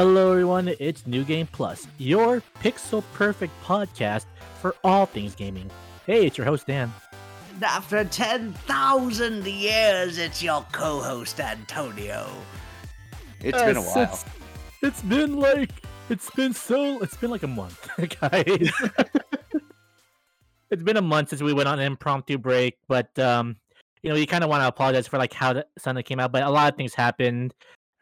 [0.00, 0.72] Hello, everyone.
[0.78, 4.26] It's New Game Plus, your pixel perfect podcast
[4.60, 5.68] for all things gaming.
[6.06, 6.92] Hey, it's your host, Dan.
[7.60, 12.28] After 10,000 years, it's your co host, Antonio.
[13.40, 14.02] It's been a while.
[14.04, 14.24] It's,
[14.84, 15.72] it's been like,
[16.08, 18.70] it's been so, it's been like a month, guys.
[20.70, 23.56] it's been a month since we went on an impromptu break, but, um,
[24.04, 26.30] you know, you kind of want to apologize for like how the Sunday came out,
[26.30, 27.52] but a lot of things happened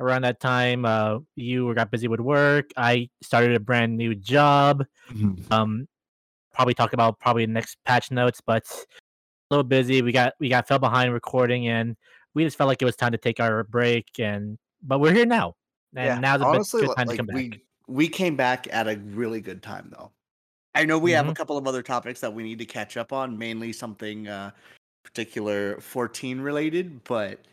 [0.00, 0.84] around that time.
[0.84, 2.70] Uh, you got busy with work.
[2.76, 4.84] I started a brand new job.
[5.50, 5.86] um
[6.52, 8.86] probably talk about probably next patch notes but a
[9.54, 11.94] little busy we got we got fell behind recording and
[12.34, 15.26] we just felt like it was time to take our break and but we're here
[15.26, 15.54] now
[15.94, 18.66] and Yeah, now's a honestly, good time like to come back we we came back
[18.72, 20.10] at a really good time though.
[20.74, 21.36] I know we have a Mhm.
[21.36, 24.50] couple of other topics that we need to catch up on, mainly something uh
[25.04, 27.44] particular 14 related, but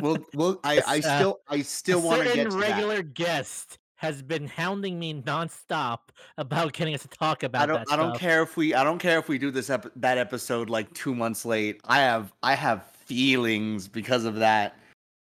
[0.00, 3.14] we'll we'll I, I uh, still I still want to get to regular that.
[3.14, 5.98] guest has been hounding me nonstop
[6.36, 8.84] about getting us to talk about I don't that I don't care if we I
[8.84, 11.80] don't care if we do this ep- that episode like 2 months late.
[11.84, 14.76] I have I have feelings because of that.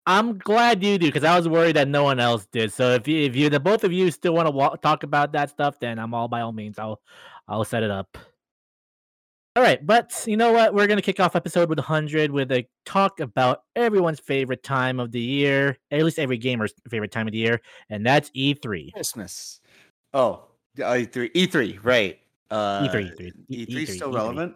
[0.05, 2.73] I'm glad you do because I was worried that no one else did.
[2.73, 5.33] So if you if you the both of you still want to wa- talk about
[5.33, 7.01] that stuff, then I'm all by all means I'll
[7.47, 8.17] I'll set it up.
[9.55, 10.73] All right, but you know what?
[10.73, 15.11] We're gonna kick off episode with 100 with a talk about everyone's favorite time of
[15.11, 17.59] the year, at least every gamer's favorite time of the year,
[17.89, 18.93] and that's E E3.
[18.93, 19.59] Christmas.
[20.13, 20.45] Oh,
[20.79, 22.19] uh, E3 E3, right.
[22.51, 24.15] Uh E3, E3, E- E3 's E3, still E3.
[24.15, 24.55] relevant?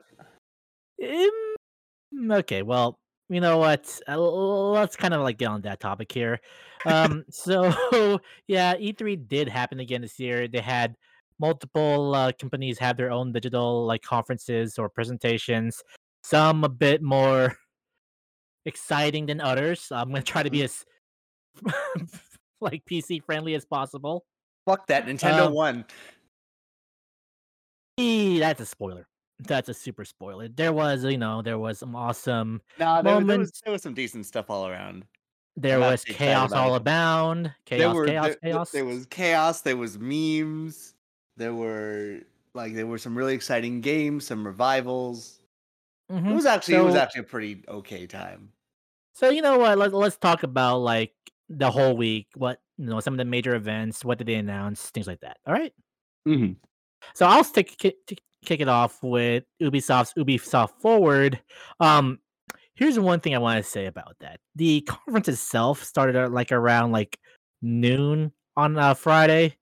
[1.04, 3.00] Um, okay, well,
[3.30, 4.00] you know what?
[4.08, 6.40] Uh, let's kind of like get on that topic here.
[6.86, 10.48] Um, so yeah, E3 did happen again this year.
[10.48, 10.96] They had
[11.40, 15.82] multiple uh, companies have their own digital like conferences or presentations.
[16.24, 17.56] Some a bit more
[18.66, 19.88] exciting than others.
[19.92, 20.86] I'm gonna try to be as
[22.62, 24.26] like PC friendly as possible.
[24.66, 25.06] Fuck that.
[25.06, 25.86] Nintendo Um, won.
[28.00, 29.08] Eh, That's a spoiler.
[29.40, 30.48] That's a super spoiler.
[30.48, 33.94] There was, you know, there was some awesome Nah, there, there was there was some
[33.94, 35.06] decent stuff all around.
[35.58, 36.80] There I'm was chaos all.
[36.80, 38.72] There Chaos, were chaos, there- chaos.
[38.72, 39.62] there was chaos.
[39.62, 40.93] There was memes.
[41.38, 42.20] There were
[42.54, 45.40] like there were some really exciting games, some revivals.
[46.10, 46.36] It Mhm.
[46.36, 48.52] was actually it was actually a pretty okay time.
[49.14, 49.78] So you know what?
[49.78, 51.14] Let's let's talk about like
[51.50, 52.28] the whole week.
[52.36, 54.04] What you know, some of the major events.
[54.04, 54.90] What did they announce?
[54.90, 55.38] Things like that.
[55.48, 55.74] All right.
[56.28, 56.54] Mm-hmm.
[57.16, 57.96] So I'll stick kick,
[58.46, 61.42] kick it off with Ubisoft's Ubisoft Forward.
[61.80, 62.20] Um,
[62.76, 64.40] here's one thing I want to say about that.
[64.56, 67.18] The conference itself started at like around like
[67.62, 69.58] noon on uh, Friday.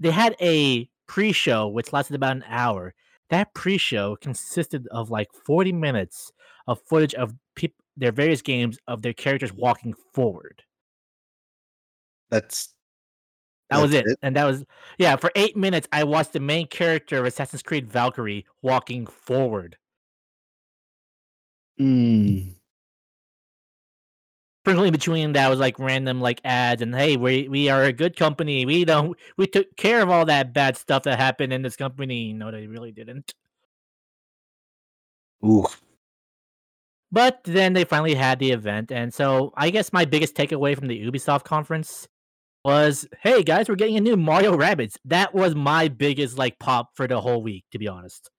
[0.00, 2.94] They had a pre-show which lasted about an hour.
[3.30, 6.30] That pre-show consisted of like 40 minutes
[6.68, 10.62] of footage of peop- their various games of their characters walking forward.
[12.30, 12.72] That's
[13.70, 14.18] That was That's it.
[14.22, 14.64] And that was
[14.98, 19.76] yeah, for 8 minutes I watched the main character of Assassin's Creed Valkyrie walking forward.
[21.80, 22.54] Mm.
[24.70, 28.16] Sprinkled between that was like random like ads and hey, we we are a good
[28.16, 28.64] company.
[28.64, 32.32] We don't we took care of all that bad stuff that happened in this company.
[32.32, 33.34] No, they really didn't.
[35.44, 35.66] Ooh.
[37.10, 40.86] But then they finally had the event, and so I guess my biggest takeaway from
[40.86, 42.06] the Ubisoft conference
[42.64, 46.90] was, "Hey guys, we're getting a new Mario Rabbids." That was my biggest like pop
[46.94, 48.30] for the whole week, to be honest.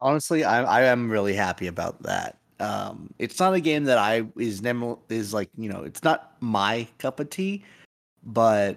[0.00, 2.39] Honestly, I I am really happy about that.
[2.60, 6.36] Um, it's not a game that I is never is like you know it's not
[6.40, 7.64] my cup of tea,
[8.24, 8.76] but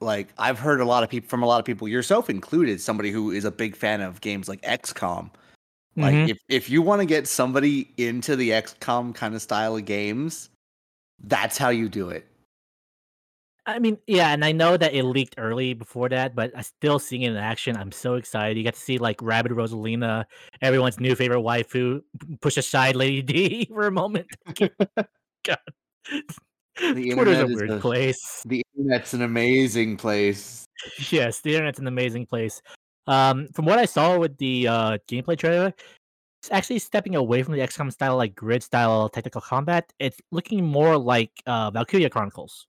[0.00, 3.10] like I've heard a lot of people from a lot of people, yourself included, somebody
[3.10, 5.30] who is a big fan of games like XCOM.
[5.96, 6.28] Like Mhm.
[6.28, 10.50] if if you want to get somebody into the XCOM kind of style of games,
[11.24, 12.26] that's how you do it.
[13.66, 17.00] I mean, yeah, and I know that it leaked early before that, but I still
[17.00, 17.76] seeing it in action.
[17.76, 18.56] I'm so excited.
[18.56, 20.24] You get to see like Rabbid Rosalina,
[20.62, 22.00] everyone's new favorite waifu,
[22.40, 24.28] push aside Lady D for a moment.
[24.56, 25.58] God.
[26.08, 26.22] The
[26.80, 28.42] Twitter's a internet is weird a- place.
[28.46, 30.64] The internet's an amazing place.
[31.10, 32.62] yes, the internet's an amazing place.
[33.08, 35.72] Um, from what I saw with the uh, gameplay trailer,
[36.40, 39.92] it's actually stepping away from the XCOM style, like grid style tactical combat.
[39.98, 42.66] It's looking more like uh, Valkyria Chronicles.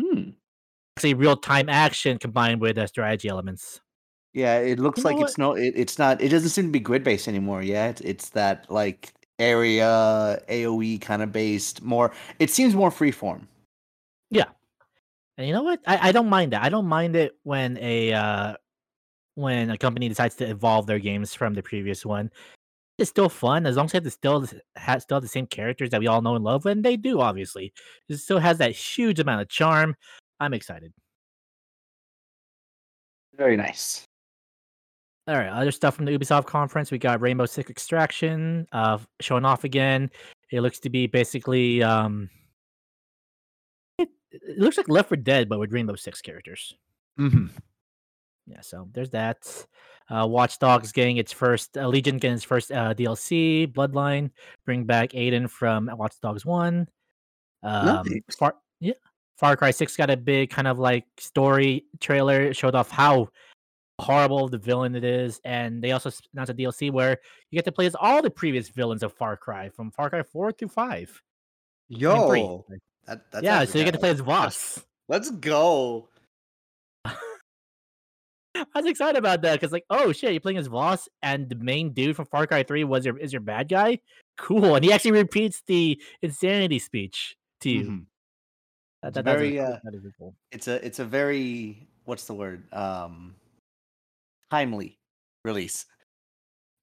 [0.00, 0.30] Hmm.
[0.96, 3.80] Actually, real time action combined with uh, strategy elements.
[4.34, 6.20] Yeah, it looks You know like it's no, it, it's not.
[6.20, 7.62] It doesn't seem to be grid based anymore.
[7.62, 11.82] Yeah, it's, it's that like area AOE kind of based.
[11.82, 13.46] More, it seems more freeform.
[14.30, 14.44] Yeah,
[15.38, 15.80] and you know what?
[15.86, 16.62] I, I don't mind that.
[16.62, 18.54] I don't mind it when a uh,
[19.36, 22.30] when a company decides to evolve their games from the previous one.
[22.98, 24.46] It's still fun as long as it still
[24.76, 27.20] has still have the same characters that we all know and love, and they do.
[27.20, 27.72] Obviously,
[28.08, 29.94] it still has that huge amount of charm.
[30.40, 30.92] I'm excited.
[33.36, 34.04] Very nice.
[35.28, 36.90] All right, other stuff from the Ubisoft conference.
[36.90, 40.10] We got Rainbow Six Extraction uh, showing off again.
[40.50, 42.30] It looks to be basically um,
[43.98, 46.74] it, it looks like Left 4 Dead, but with Rainbow Six characters.
[47.18, 47.46] Mm-hmm.
[48.46, 49.66] Yeah, so there's that.
[50.10, 53.70] Uh, Watch Dogs getting its first uh, Legion getting its first uh, DLC.
[53.70, 54.30] Bloodline
[54.64, 56.88] bring back Aiden from Watch Dogs One.
[57.62, 58.36] Um, Nice.
[58.38, 58.94] Far, yeah,
[59.36, 62.40] Far Cry Six got a big kind of like story trailer.
[62.40, 63.28] It showed off how
[63.98, 67.18] horrible the villain it is, and they also announced a DLC where
[67.50, 70.22] you get to play as all the previous villains of Far Cry from Far Cry
[70.22, 71.22] Four through Five.
[71.90, 72.40] I mean, three.
[72.40, 72.66] Yo,
[73.06, 74.20] that, that yeah, so you get to play as.
[74.20, 74.84] Voss.
[75.08, 76.08] Let's go.
[78.78, 81.56] I was excited about that because, like, oh shit, you're playing as Voss, and the
[81.56, 83.98] main dude from Far Cry Three was your is your bad guy.
[84.36, 87.84] Cool, and he actually repeats the insanity speech to you.
[87.84, 88.06] Mhm.
[89.02, 90.34] That, that, that's very, cool- uh, that is cool.
[90.52, 92.72] It's a it's a very what's the word?
[92.72, 93.34] Um,
[94.48, 95.00] timely
[95.44, 95.84] release.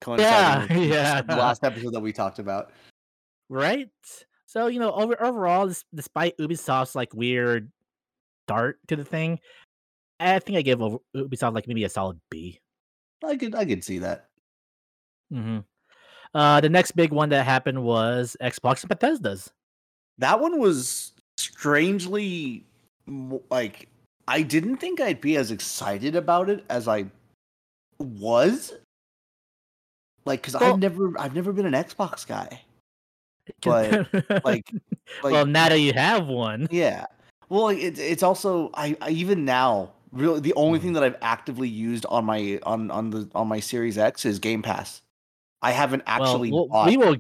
[0.05, 1.21] Yeah.
[1.21, 2.71] the last episode that we talked about.
[3.47, 3.89] right?
[4.47, 7.71] So you know, over overall, this, despite Ubisoft's like weird
[8.47, 9.39] start to the thing,
[10.19, 12.59] I think I give over- Ubisoft like maybe a solid B.
[13.23, 14.27] I could I could see that.
[15.33, 15.59] Mm-hmm.
[16.33, 19.51] Uh, the next big one that happened was Xbox and Bethesda's.
[20.17, 22.65] That one was strangely
[23.49, 23.87] like
[24.27, 27.05] I didn't think I'd be as excited about it as I
[27.99, 28.73] was.
[30.25, 32.61] Like, cause Well- I've never I've never been an Xbox guy.
[33.63, 34.11] But,
[34.43, 34.71] Like, like
[35.23, 37.05] well, now that you have one, Yeah.
[37.49, 41.67] Well, it's it's also I, I even now really the only thing that I've actively
[41.69, 45.01] used on my on on the on my Series X is Game Pass.
[45.61, 46.87] I haven't actually well, bought.
[46.87, 47.17] we will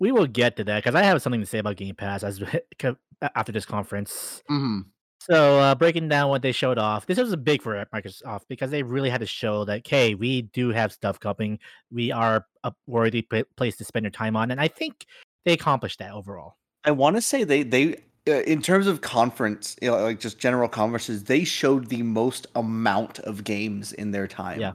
[0.00, 2.42] we will get to that because I have something to say about Game Pass as
[3.34, 4.42] after this conference.
[4.50, 4.86] Mhm.
[5.20, 8.70] So uh, breaking down what they showed off, this was a big for Microsoft because
[8.70, 11.58] they really had to show that hey, we do have stuff coming.
[11.90, 15.06] We are a worthy pla- place to spend your time on, and I think
[15.44, 16.56] they accomplished that overall.
[16.84, 20.68] I want to say they they in terms of conference, you know, like just general
[20.68, 24.60] conferences, they showed the most amount of games in their time.
[24.60, 24.72] Yeah.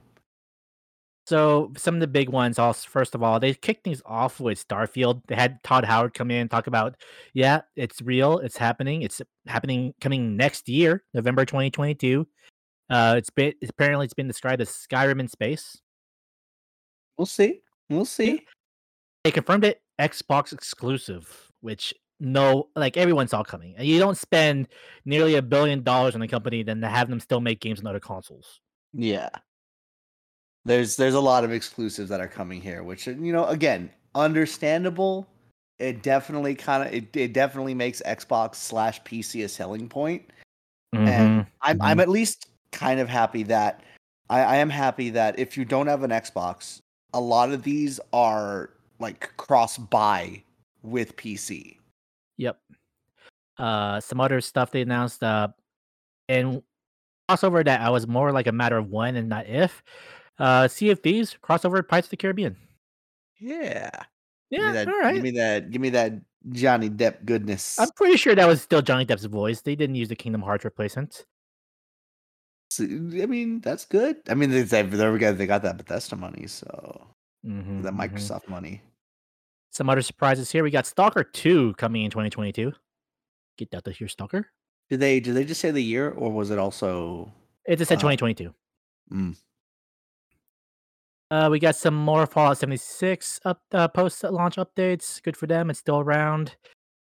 [1.26, 4.66] So some of the big ones, also first of all, they kicked things off with
[4.66, 5.22] Starfield.
[5.28, 6.96] They had Todd Howard come in and talk about,
[7.34, 12.26] yeah, it's real, it's happening, it's happening coming next year, November 2022.
[12.88, 15.80] Uh, it's been apparently it's been described as Skyrim in space.
[17.16, 17.60] We'll see.
[17.88, 18.44] We'll see.
[19.22, 23.74] They confirmed it Xbox exclusive, which no, like everyone saw coming.
[23.76, 24.68] And you don't spend
[25.04, 27.86] nearly a billion dollars on a company then to have them still make games on
[27.86, 28.60] other consoles.
[28.92, 29.30] Yeah.
[30.66, 33.90] There's there's a lot of exclusives that are coming here, which uh, you know, again,
[34.14, 35.26] understandable.
[35.78, 40.22] It definitely kind of it, it definitely makes Xbox slash PC a selling point.
[40.92, 43.82] And I'm I'm at least kind of happy that
[44.28, 46.80] I, I am happy that if you don't have an Xbox,
[47.14, 50.42] a lot of these are like cross buy
[50.82, 51.79] with PC.
[52.40, 52.58] Yep.
[53.58, 55.22] Uh, some other stuff they announced.
[55.22, 55.48] Uh,
[56.28, 56.62] and
[57.28, 59.82] crossover that I was more like a matter of when and not if.
[60.38, 62.56] Uh, Sea of Thieves crossover Pirates of the Caribbean.
[63.38, 63.90] Yeah.
[64.48, 65.14] Yeah, that, all right.
[65.14, 65.70] Give me that.
[65.70, 66.14] Give me that
[66.50, 67.78] Johnny Depp goodness.
[67.78, 69.60] I'm pretty sure that was still Johnny Depp's voice.
[69.60, 71.26] They didn't use the Kingdom Hearts replacement.
[72.70, 74.16] So, I mean, that's good.
[74.28, 77.06] I mean, they they they got they got that Bethesda money, so
[77.44, 77.98] Mhm, that mhm.
[77.98, 78.82] Microsoft money.
[79.70, 80.62] Some other surprises here.
[80.64, 82.72] We got Stalker 2 coming in 2022.
[83.56, 84.48] Get that to hear Stalker.
[84.88, 87.32] Did they did they just say the year, or was it also?
[87.66, 88.52] It just said Uh, 2022.
[89.12, 89.36] mm.
[91.30, 95.22] Uh, we got some more Fallout 76 up uh, post launch updates.
[95.22, 95.70] Good for them.
[95.70, 96.56] It's still around.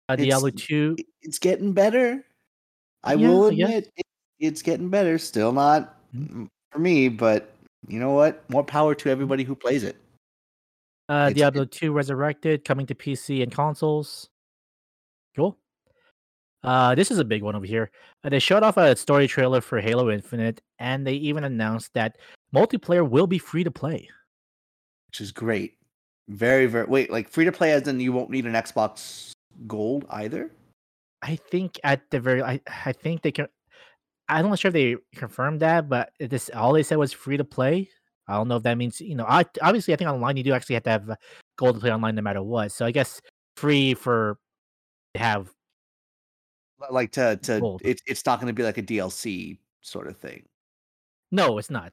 [0.09, 0.97] Uh, It's- Diablo 2.
[1.23, 2.25] It's getting better.
[3.05, 4.05] I Yeah, will admit, it,
[4.41, 5.17] it's getting better.
[5.19, 6.29] Still not Mhm.
[6.33, 7.55] mm, for me, but
[7.87, 8.49] you know what?
[8.51, 9.97] More power to everybody who plays it.
[11.11, 14.31] Uh, It's- Diablo 2 Resurrected coming to PC and consoles.
[15.35, 15.59] Cool.
[16.63, 17.91] Uh, this is a big one over here.
[18.23, 22.17] Uh, they showed off a story trailer for Halo Infinite, and they even announced that
[22.55, 24.09] multiplayer will be free to play.
[25.09, 25.77] which is great.
[26.29, 26.85] Very, very.
[26.87, 29.33] Wait, like free to play, as in you won't need an Xbox
[29.67, 30.53] Gold either.
[31.23, 33.49] I think at the very, I, I think they can.
[34.29, 37.37] I'm not sure if they confirmed that, but it this all they said was free
[37.39, 37.89] to play.
[38.31, 39.27] I don't know if that means you know.
[39.29, 41.17] I obviously I think online you do actually have to have
[41.59, 42.73] gold to play online no matter what.
[42.73, 43.21] So I guess
[43.57, 44.39] free for
[45.15, 45.53] to have
[46.91, 47.83] Like to to Gold.
[47.85, 50.45] it's it's not going to be like a DLC sort of thing,
[51.33, 51.93] no, it's not.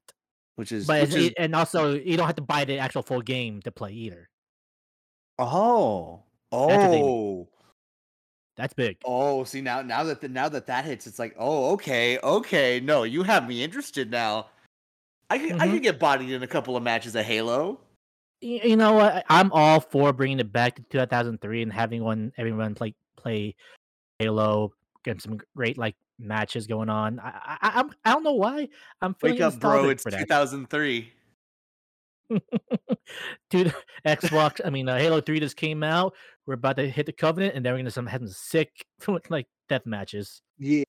[0.56, 3.22] which is But which is and also you don't have to buy the actual full
[3.22, 4.30] game to play either.
[5.40, 6.24] oh
[6.68, 7.14] That's what they mean.
[7.14, 7.50] oh
[8.56, 8.98] That's big.
[9.06, 12.80] Oh, see now now that the, now that that hits, it's like, oh, okay, okay.
[12.80, 14.48] No, you have me interested now.
[15.30, 15.72] I could I Mhm.
[15.74, 17.82] could get bodied in a couple of matches of Halo.
[18.42, 19.26] Y- You know what?
[19.30, 23.56] I'm all for bringing it back to 2003 and having one everyone play play
[24.20, 27.20] Halo, getting some great like matches going on.
[27.20, 28.70] I I, I I'm I don't know why
[29.02, 29.90] I'm feeling Wake up, bro!
[29.90, 30.20] It's for that.
[30.20, 31.14] 2003.
[33.50, 33.74] Dude,
[34.06, 34.60] Xbox.
[34.66, 36.14] I mean, uh, Halo Three just came out.
[36.46, 38.86] We're about to hit the Covenant, and then we're gonna some have some sick
[39.30, 40.42] like death matches.
[40.58, 40.84] Yeah.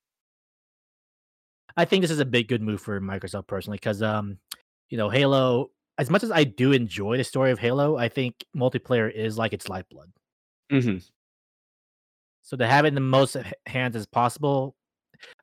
[1.79, 4.39] I think this is a big good move for Microsoft personally, because um,
[4.91, 5.71] you know, Halo.
[5.97, 9.53] As much as I do enjoy the story of Halo, I think multiplayer is like
[9.53, 10.13] its lifeblood.
[10.71, 10.99] Mm-hmm.
[12.43, 14.77] So to have it in the most hands as possible,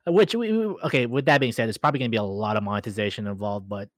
[0.06, 1.06] which we, we- okay.
[1.06, 3.88] With that being said, there's probably gonna be a lot of monetization involved, but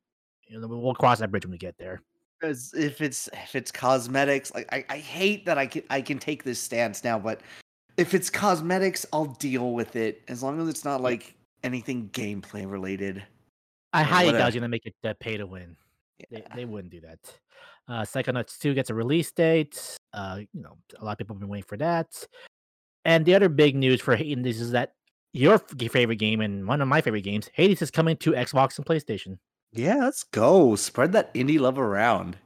[0.48, 2.02] you know, we'll cross that bridge when we get there.
[2.40, 6.18] Because if it's if it's cosmetics, like I, I hate that I can I can
[6.18, 7.40] take this stance now, but
[7.96, 12.68] if it's cosmetics, I'll deal with it as long as it's not like anything gameplay
[12.70, 13.22] related.
[13.92, 15.76] I highly doubt you're gonna make it uh, pay to win.
[16.30, 16.54] They, Yeah.
[16.54, 17.18] they wouldn't do that.
[17.88, 19.96] Uh, Psychonauts 2 gets a release date.
[20.12, 22.26] Uh, you know, a lot of people have been waiting for that.
[23.04, 24.92] And the other big news for Hades is that
[25.32, 28.84] your favorite game and one of my favorite games, Hades, is coming to Xbox and
[28.86, 29.38] PlayStation.
[29.72, 30.74] Yeah, let's go.
[30.76, 32.36] Spread that indie love around.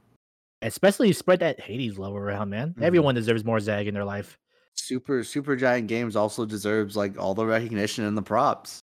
[0.61, 2.73] Especially spread that Hades love around, man.
[2.77, 2.83] Mhm.
[2.83, 4.37] Everyone deserves more Zag in their life.
[4.75, 8.79] Super Super Giant Games also deserves like all the recognition and the props.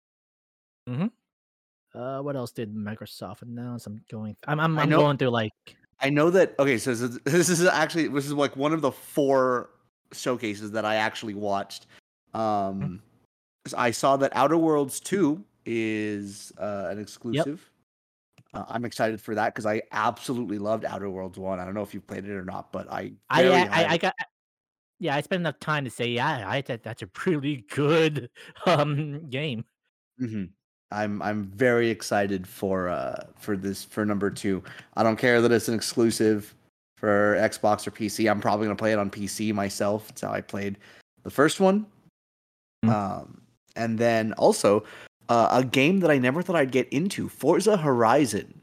[1.95, 3.87] Uh, what else did Microsoft announce?
[3.87, 4.37] I'm going.
[4.47, 5.53] I'm I'm, I'm know- going through like
[6.01, 6.55] I know that.
[6.59, 9.71] Okay, so this is- this is actually this is like one of the four
[10.13, 11.87] showcases that I actually watched.
[12.35, 13.03] Um,
[13.67, 17.69] so I saw that Outer Worlds Two is uh, an exclusive.
[18.55, 21.59] Uh, I'm excited for that because I absolutely loved Outer Worlds One.
[21.59, 23.97] I don't know if you played it or not, but I I, I, I I
[23.99, 24.15] got
[25.01, 28.31] yeah, I spent enough time to say yeah, I think that's a pretty good
[28.67, 29.65] um game.
[30.21, 30.51] Mhm.
[30.91, 34.63] I'm I'm very excited for uh for this for number two.
[34.97, 36.55] I don't care that it's an exclusive
[36.97, 38.31] for Xbox or PC.
[38.31, 40.09] I'm probably gonna play it on PC myself.
[40.11, 40.79] It's how I played
[41.25, 41.87] the first one.
[42.85, 42.91] Mm.
[42.91, 43.41] Um,
[43.77, 44.85] and then also
[45.29, 48.61] uh, a game that I never thought I'd get into, Forza Horizon.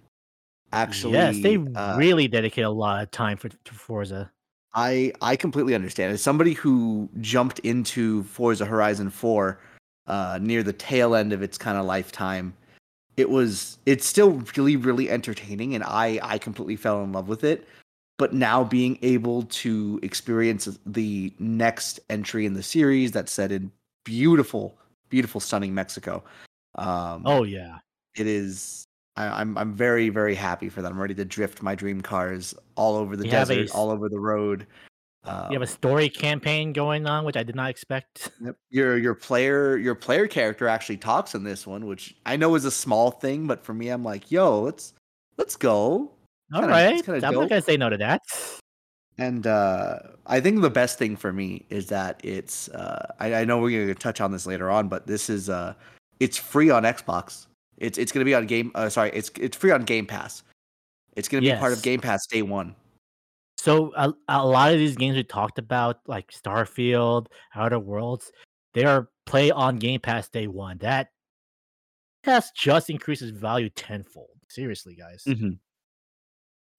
[0.74, 4.32] Actually, yes, they uh, really dedicate a lot of time for to Forza.
[4.74, 6.12] I I completely understand.
[6.12, 9.60] As somebody who jumped into Forza Horizon 4
[10.08, 12.54] uh, near the tail end of its kind of lifetime,
[13.18, 17.44] it was it's still really really entertaining, and I I completely fell in love with
[17.44, 17.68] it.
[18.18, 23.72] But now being able to experience the next entry in the series that's set in
[24.06, 24.78] beautiful,
[25.10, 26.24] beautiful, stunning Mexico.
[26.76, 27.80] Um, Oh yeah,
[28.16, 28.86] it is.
[29.18, 30.92] I, I'm I'm very very happy for that.
[30.92, 33.90] I'm ready to drift my dream cars all over the You have a desert, all
[33.90, 34.68] over the road.
[35.26, 38.30] You have Um, a story campaign going on, which I did not expect.
[38.70, 42.66] Your your player your player character actually talks in this one, which I know is
[42.66, 44.94] a small thing, but for me, I'm like, yo, let's
[45.38, 46.12] let's go.
[46.54, 47.34] All kinda- right, I'm dope.
[47.42, 48.22] not gonna say no to that.
[49.18, 52.68] And uh, I think the best thing for me is that it's.
[52.70, 55.50] Uh, I, I know we're gonna touch on this later on, but this is.
[55.50, 55.74] Uh,
[56.20, 57.48] it's free on Xbox.
[57.78, 58.72] It's it's gonna be on game.
[58.76, 60.44] Uh, sorry, it's it's free on Game Pass.
[61.16, 62.76] It's gonna be part of Game Pass day one.
[63.66, 68.32] So a, a lot of these games we talked about, like Starfield, Outer Worlds,
[68.76, 70.78] they are play on Game Pass day one.
[70.78, 71.08] That
[72.26, 74.30] has just increases value tenfold.
[74.50, 75.58] Seriously, guys, Mhm.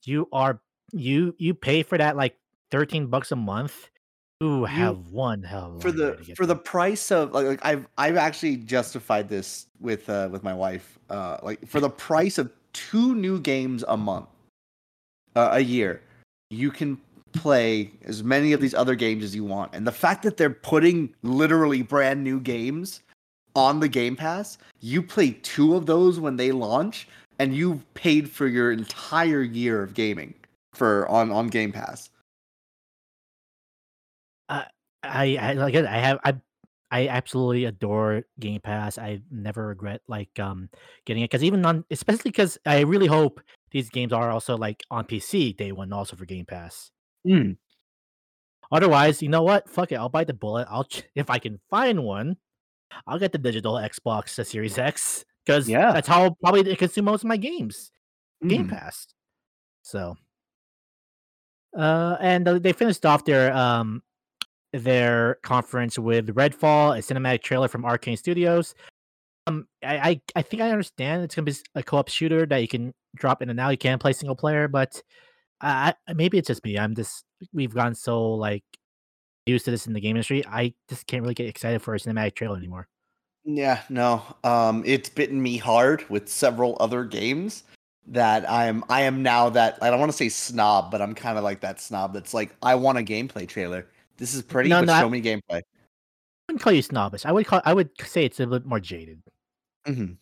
[0.04, 0.62] you are
[0.92, 2.38] you you pay for that like
[2.70, 3.90] thirteen bucks a month.
[4.40, 8.58] You have one hell for the for the price of like, like I've I've actually
[8.58, 13.40] justified this with uh with my wife uh like for the price of two new
[13.40, 14.28] games a month
[15.34, 16.02] uh, a year
[16.50, 16.98] you can
[17.32, 20.48] play as many of these other games as you want and the fact that they're
[20.48, 23.02] putting literally brand new games
[23.54, 28.30] on the game pass you play two of those when they launch and you've paid
[28.30, 30.32] for your entire year of gaming
[30.72, 32.08] for on on game pass
[34.48, 34.64] uh,
[35.02, 35.74] I, I like.
[35.74, 36.34] I have I
[36.90, 38.96] I absolutely adore Game Pass.
[38.98, 40.68] I never regret like um
[41.04, 43.40] getting it because even on especially because I really hope
[43.72, 46.90] these games are also like on PC day one also for Game Pass.
[47.26, 47.56] Mm.
[48.72, 49.68] Otherwise, you know what?
[49.68, 49.96] Fuck it.
[49.96, 50.66] I'll bite the bullet.
[50.70, 52.36] I'll ch- if I can find one,
[53.06, 55.92] I'll get the digital Xbox uh, Series X because Yeah.
[55.92, 57.90] that's how I'll probably consume most of my games.
[58.46, 58.70] Game Mhm.
[58.70, 59.06] Pass.
[59.82, 60.16] So,
[61.76, 64.02] uh, and uh, they finished off their um
[64.82, 68.74] their conference with Redfall, a cinematic trailer from Arkane Studios.
[69.46, 72.68] Um, I I, I think I understand it's gonna be a co-op shooter that you
[72.68, 73.70] can drop in and out.
[73.70, 75.00] You can play single player, but
[75.60, 76.78] I, maybe it's just me.
[76.78, 78.64] I'm just we've gone so like
[79.46, 81.98] used to this in the game industry, I just can't really get excited for a
[81.98, 82.88] cinematic trailer anymore.
[83.44, 84.22] Yeah, no.
[84.42, 87.62] Um, it's bitten me hard with several other games
[88.08, 91.38] that I'm I am now that I don't want to say snob, but I'm kind
[91.38, 93.86] of like that snob that's like I want a gameplay trailer.
[94.16, 95.60] This is pretty, No, but no, I- show me gameplay.
[95.60, 95.62] I
[96.52, 97.24] wouldn't call you snobbish.
[97.26, 99.20] I would call I would say it's a bit more jaded
[99.84, 100.12] hmm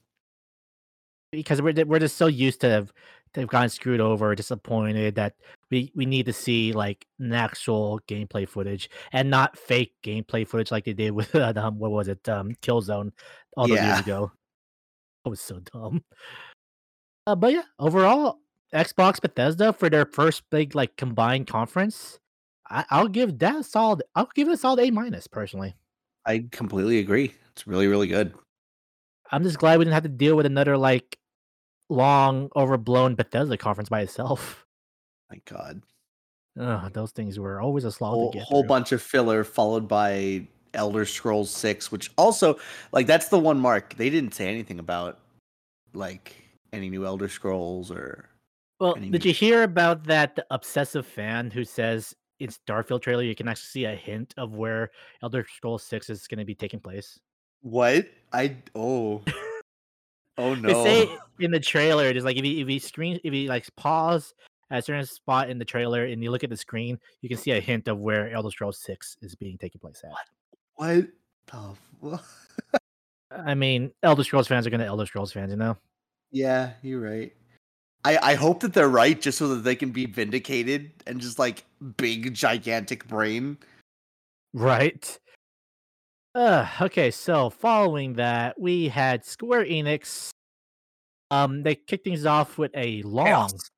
[1.32, 2.92] because we're we're just so used to have
[3.34, 5.34] they've gotten screwed over, disappointed that
[5.70, 10.70] we we need to see like an actual gameplay footage and not fake gameplay footage
[10.70, 13.12] like they did with uh, um, what was it um Killzone
[13.56, 13.86] all those Yeah.
[13.88, 14.32] years ago.
[15.24, 16.04] That was so dumb.
[17.26, 18.38] Uh, but yeah, overall,
[18.72, 22.18] Xbox Bethesda for their first big like combined conference,
[22.70, 24.02] I, I'll give that a solid.
[24.14, 25.74] I'll give it a solid A minus personally.
[26.26, 27.34] I completely agree.
[27.52, 28.34] It's really, really good.
[29.30, 31.18] I'm just glad we didn't have to deal with another like
[31.90, 34.64] long overblown Bethesda conference by itself.
[35.30, 35.82] My God,
[36.58, 38.68] Ugh, those things were always a slog whole, to get A whole through.
[38.68, 42.58] bunch of filler followed by Elder Scrolls Six, which also
[42.92, 45.18] like that's the one mark they didn't say anything about,
[45.92, 46.34] like
[46.72, 48.28] any new Elder Scrolls or
[48.80, 53.34] Well, did new- you hear about that obsessive fan who says in Starfield trailer you
[53.34, 54.90] can actually see a hint of where
[55.22, 57.18] Elder Scrolls Six is going to be taking place?
[57.64, 59.22] what I oh
[60.38, 60.68] oh no!
[60.68, 63.66] They say in the trailer, just like if you if you screen if you like
[63.76, 64.34] pause
[64.70, 67.38] at a certain spot in the trailer and you look at the screen, you can
[67.38, 70.12] see a hint of where Elder Scrolls Six is being taken place at.
[70.74, 71.06] what
[71.46, 72.18] the fu-
[73.30, 75.78] I mean, Elder Scrolls fans are gonna Elder Scrolls fans, you know.
[76.30, 77.32] Yeah, you're right.
[78.04, 81.38] I, I hope that they're right just so that they can be vindicated and just
[81.38, 81.64] like
[81.96, 83.56] big gigantic brain.
[84.52, 85.18] Right.
[86.34, 90.30] Uh, okay, so following that, we had Square Enix.
[91.30, 93.26] Um, they kicked things off with a long.
[93.26, 93.70] Chaos.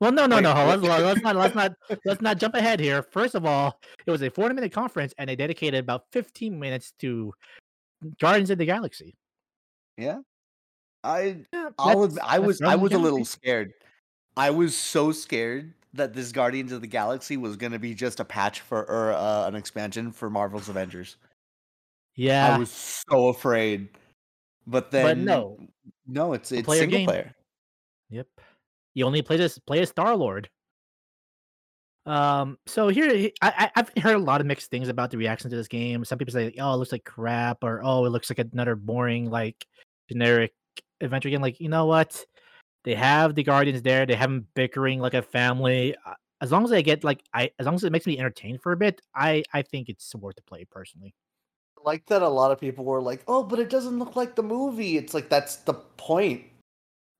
[0.00, 0.54] Well, no, no, Wait, no.
[0.54, 0.80] what?
[0.80, 1.72] Let's, let's not let's not
[2.06, 3.02] let's not jump ahead here.
[3.02, 6.92] First of all, it was a 40 minute conference, and they dedicated about 15 minutes
[7.00, 7.32] to
[8.18, 9.14] Guardians of the Galaxy.
[9.98, 10.20] Yeah.
[11.04, 13.72] I Yeah, I'll admit, I was I was a little scared.
[14.36, 18.20] I was so scared that this Guardians of the Galaxy was going to be just
[18.20, 21.16] a patch for or uh, an expansion for Marvel's Avengers.
[22.14, 23.88] Yeah, I was so afraid.
[24.66, 25.58] But then But no.
[26.06, 27.06] No, it's it's single game.
[27.06, 27.34] player.
[28.10, 28.26] Yep.
[28.94, 30.48] You only play this play as Star Lord.
[32.06, 32.58] Um.
[32.66, 35.56] So here, I, I I've heard a lot of mixed things about the reaction to
[35.56, 36.04] this game.
[36.04, 39.30] Some people say, "Oh, it looks like crap," or "Oh, it looks like another boring,
[39.30, 39.66] like
[40.08, 40.52] generic
[41.00, 42.24] adventure game." Like, you know what?
[42.84, 44.06] They have the Guardians there.
[44.06, 45.94] They have them bickering like a family.
[46.06, 48.62] Uh, As long as I get like, I as long as it makes me entertained
[48.62, 51.14] for a bit, I I think it's worth to play personally.
[51.84, 54.42] Like that a lot of people were like, "Oh, but it doesn't look like the
[54.42, 56.44] movie." It's like that's the point.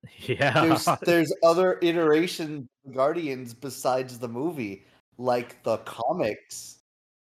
[0.25, 0.65] Yeah.
[0.65, 4.85] there's there's other iterations Guardians besides the movie,
[5.17, 6.79] like the comics.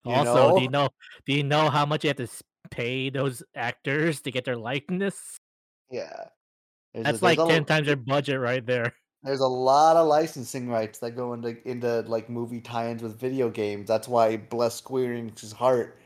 [0.04, 0.56] You also, know?
[0.56, 0.88] do you know
[1.26, 2.28] do you know how much you have to
[2.70, 5.36] pay those actors to get their likeness?
[5.90, 6.28] yeah,
[6.94, 8.94] There's a- That's like a- ten times their budget right there.
[9.24, 13.48] There's a lot of licensing rights that go into into like movie tie-ins with video
[13.50, 13.88] games.
[13.88, 15.98] That's why bless Square Enix's heart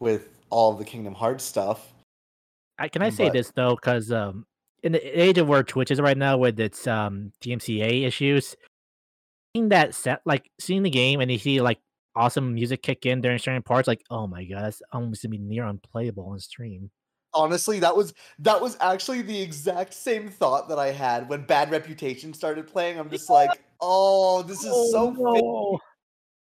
[0.00, 1.92] with all the Kingdom Hearts stuff.
[2.78, 3.76] I, can I say But- this though?
[3.76, 4.44] Because um,
[4.82, 8.56] in the age of where Twitch is right now with its um DMCA issues,
[9.54, 11.78] seeing that set like seeing the game and you see like
[12.16, 15.38] awesome music kick in during certain parts, like oh my god, that's almost gonna be
[15.38, 16.90] near unplayable on stream.
[17.34, 21.70] Honestly, that was that was actually the exact same thought that I had when Bad
[21.70, 22.98] Reputation started playing.
[22.98, 25.80] I'm just like, oh, this is oh, so fit-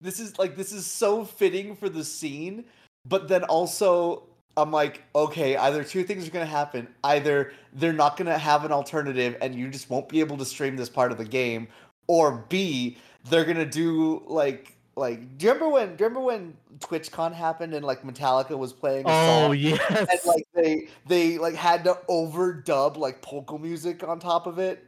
[0.01, 2.65] this is like this is so fitting for the scene
[3.05, 4.25] but then also
[4.57, 6.89] i'm like okay either two things are going to happen.
[7.05, 10.45] Either they're not going to have an alternative and you just won't be able to
[10.45, 11.69] stream this part of the game
[12.07, 12.97] or b
[13.29, 17.33] they're going to do like like do you remember when do you remember when twitchcon
[17.33, 19.81] happened and like metallica was playing a Oh song yes.
[19.91, 24.87] and like they they like had to overdub like polka music on top of it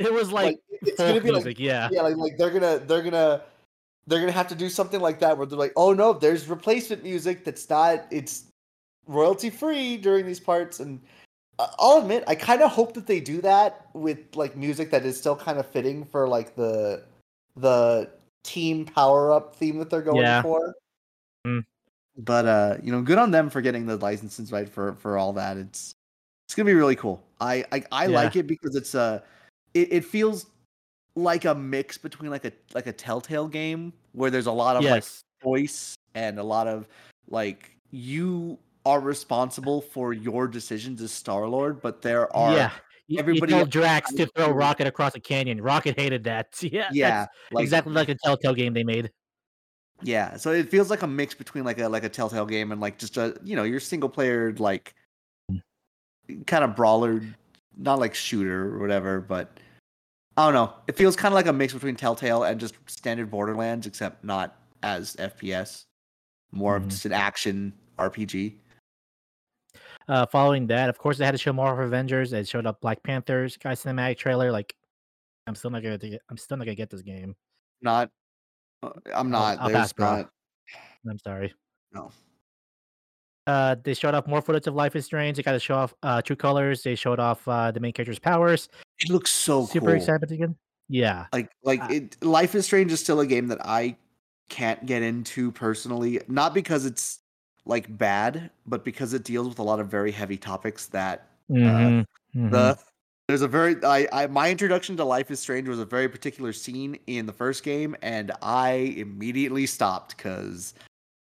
[0.00, 1.88] it was like, it's folk gonna be like yeah.
[1.92, 3.42] yeah, like, like they're gonna they're gonna
[4.06, 7.02] they're gonna have to do something like that where they're like, oh no, there's replacement
[7.02, 8.44] music that's not it's
[9.06, 11.00] royalty free during these parts, and
[11.58, 15.04] uh, I'll admit I kind of hope that they do that with like music that
[15.04, 17.04] is still kind of fitting for like the
[17.56, 18.10] the
[18.44, 20.42] team power up theme that they're going Yeah.
[20.42, 20.74] for.
[21.46, 21.64] Mm.
[22.16, 25.32] But uh, you know, good on them for getting the licenses right for for all
[25.34, 25.56] that.
[25.56, 25.94] It's
[26.46, 27.22] it's gonna be really cool.
[27.40, 28.16] I I, I Yeah.
[28.16, 29.20] like it because it's uh
[29.74, 30.46] it, it feels
[31.14, 34.84] like a mix between like a like a Telltale game where there's a lot of
[34.84, 35.22] like yes.
[35.42, 36.88] choice and a lot of
[37.28, 42.70] like you are responsible for your decisions as Star Lord, but there are yeah.
[43.18, 45.60] Everybody you told Drax to throw Rocket across a canyon.
[45.60, 46.48] Rocket hated that.
[46.62, 46.88] Yeah.
[46.92, 49.10] yeah, like exactly like a Telltale game they made.
[50.02, 52.80] Yeah, so it feels like a mix between like a like a Telltale game and
[52.80, 54.94] like just a you know your single player like
[56.46, 57.22] kind of brawler,
[57.76, 59.58] not like shooter or whatever, but
[60.36, 60.72] I don't know.
[60.86, 64.56] It feels kind of like a mix between Telltale and just standard Borderlands, except not
[64.82, 65.84] as FPS,
[66.52, 66.90] more of Mhm.
[66.90, 68.54] just an action RPG.
[70.10, 72.30] Uh, following that, of course, they had to show more of Avengers.
[72.32, 74.50] They showed up Black Panthers guy cinematic trailer.
[74.50, 74.74] Like,
[75.46, 76.20] I'm still not gonna get.
[76.28, 77.36] I'm still not gonna get this game.
[77.80, 78.10] Not,
[78.82, 79.58] uh, I'm I'll- not.
[79.60, 80.28] I'll pass, not.
[81.08, 81.54] I'm sorry.
[81.92, 82.10] No.
[83.46, 85.36] Uh, they showed off more footage of Life is Strange.
[85.36, 86.82] They got to show off uh, True Colors.
[86.82, 88.68] They showed off uh, the main character's powers.
[88.98, 89.94] It looks so Super cool.
[89.94, 90.56] excited again.
[90.88, 91.26] Yeah.
[91.32, 93.96] Like like Uh, it, Life is Strange is still a game that I
[94.50, 97.19] can't get into personally, not because it's
[97.70, 102.04] like bad, but because it deals with a lot of very heavy topics that Mhm,
[102.36, 102.50] mhm.
[102.50, 102.76] the
[103.28, 106.52] there's a very I, I my introduction to Life is Strange was a very particular
[106.52, 110.74] scene in the first game, and I immediately stopped because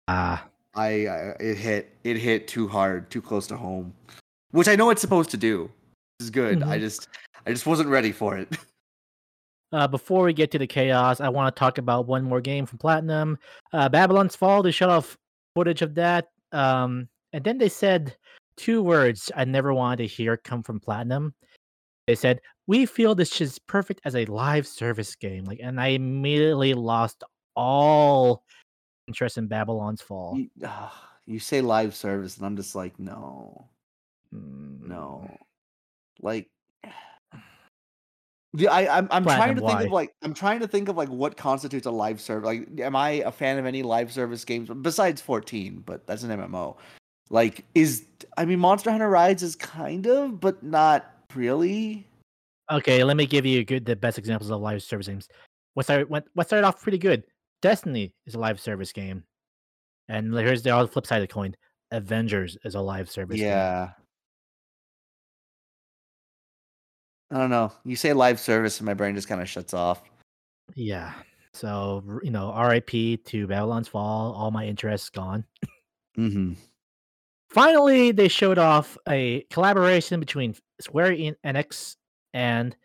[0.08, 0.44] ah.
[0.76, 3.94] I, I it hit it hit too hard, too close to home,
[4.52, 5.70] which I know it's supposed to do.
[6.18, 6.64] This is good.
[6.64, 6.82] I Mhm.
[6.82, 7.08] just
[7.46, 8.50] I just wasn't ready for it.
[9.72, 12.68] Uh, before we get to the chaos, I want to talk about one more game
[12.68, 13.40] from Platinum,
[13.74, 14.62] uh, Babylon's Fall.
[14.62, 15.18] They shut off
[15.56, 18.16] footage of that, um, and then they said
[18.58, 21.34] two words I never wanted to hear come from Platinum.
[22.08, 25.88] They said, "We feel this is perfect as a live service game." Like, and I
[25.88, 27.24] immediately lost
[27.56, 28.44] all
[29.08, 30.38] interest in Babylon's Fall.
[30.38, 33.70] you, ah, you say live service, and I'm just like, no.
[34.34, 35.38] Mm, No.
[36.22, 36.50] Like
[38.56, 41.10] yeah, I, I'm I'm trying to think of like I'm trying to think of like
[41.10, 42.46] what constitutes a live service.
[42.46, 45.82] Like, am I a fan of any live service games besides 14?
[45.86, 46.78] But that's an MMO.
[47.32, 48.06] Like, is
[48.38, 52.08] I mean, Monster Hunter Rise is kind of, but not really.
[52.72, 55.28] Okay, let me give you a good, the best examples of live service games.
[55.74, 57.24] What started, what, what started off pretty good?
[57.62, 59.24] Destiny is a live service game,
[60.10, 61.56] and here's the other flip side of the coin.
[61.92, 63.48] Avengers is a live service game.
[67.34, 67.72] I don't know.
[67.84, 70.04] You say live service, and my brain just kind of shuts off.
[70.76, 71.14] Yeah.
[71.54, 73.18] So you know, R.I.P.
[73.18, 74.34] to Babylon's Fall.
[74.34, 75.44] All my interests gone.
[76.18, 76.54] Mm-hmm.
[77.50, 81.16] Finally, they showed off a collaboration between Square
[81.46, 81.96] Enix
[82.34, 82.76] and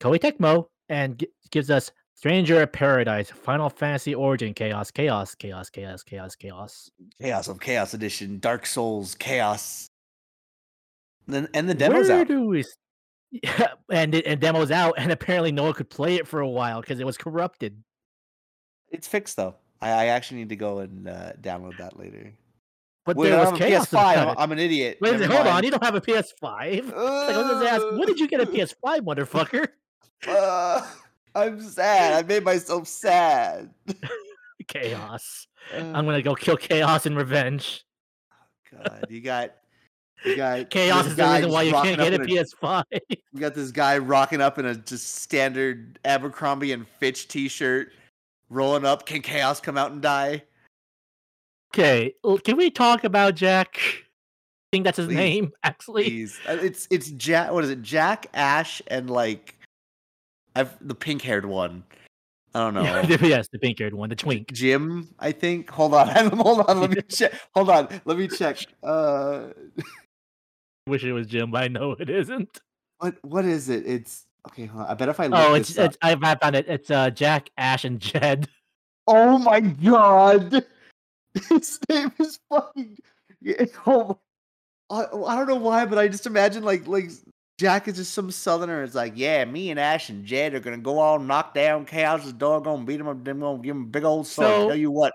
[0.00, 5.68] Koei Tecmo, and gi- gives us Stranger of Paradise, Final Fantasy Origin, Chaos, Chaos, Chaos,
[5.70, 6.90] Chaos, Chaos, Chaos.
[7.20, 9.88] Chaos of Chaos Edition, Dark Souls, Chaos.
[11.26, 12.28] Then and the demo's Where out.
[12.28, 12.64] do we?
[13.42, 16.48] Yeah, and it, and demo's out, and apparently no one could play it for a
[16.48, 17.82] while because it was corrupted.
[18.90, 19.56] It's fixed though.
[19.80, 22.32] I, I actually need to go and uh, download that later.
[23.04, 23.86] But Wait, there was chaos.
[23.88, 24.34] PS5.
[24.36, 24.52] I'm.
[24.52, 24.98] An idiot.
[25.00, 26.32] Wait, hold on, you don't have a PS5.
[26.42, 29.68] Like, I was gonna ask, when did you get a Uh, PS5, motherfucker?
[30.26, 30.86] uh,
[31.34, 32.24] I'm sad.
[32.24, 33.70] I made myself sad.
[34.68, 35.46] Chaos.
[35.72, 37.84] Uh, I'm gonna go kill Chaos in revenge.
[38.32, 39.52] Oh god, you got
[40.36, 42.84] got Chaos is the guy reason why you can't get a in PS5.
[43.32, 47.92] You got this guy rocking up in a just standard Abercrombie and Fitch T-shirt,
[48.48, 49.04] rolling up.
[49.04, 50.42] Can Chaos come out and die?
[51.74, 53.78] okay, can we talk about Jack?
[53.78, 56.04] I think that's his Please, name, actually.
[56.04, 57.52] Please, Uh, it's it's Jack.
[57.52, 57.82] What is it?
[57.82, 59.54] Jack, Ash, and like,
[60.54, 61.84] I've the pink-haired one.
[62.54, 62.82] I don't know.
[63.20, 64.50] Yes, the pink haired one, the twink.
[64.50, 65.68] Jim, I think.
[65.68, 66.80] Hold on, hold on.
[66.80, 67.34] Let me check.
[67.54, 68.56] Hold on, let me check.
[68.82, 69.48] Uh,
[70.86, 72.60] Wish it was Jim, but I know it isn't.
[72.98, 73.84] what what is it?
[73.86, 74.66] It's okay.
[74.66, 74.90] Hold on.
[74.90, 76.66] I bet if I Oh, it's it's I found it.
[76.68, 78.48] It's uh Jack, Ash, and Jed.
[79.08, 80.64] Oh my god!
[81.48, 82.98] His name is fucking.
[83.86, 84.18] Oh,
[84.90, 87.10] I, I don't know why, but I just imagine like like
[87.58, 88.82] Jack is just some southerner.
[88.82, 92.32] It's like, yeah, me and Ash and Jed are gonna go all knock down Chaos's
[92.32, 94.48] door, gonna beat him up, then gonna give him a big old sword.
[94.48, 95.12] So- Tell you what,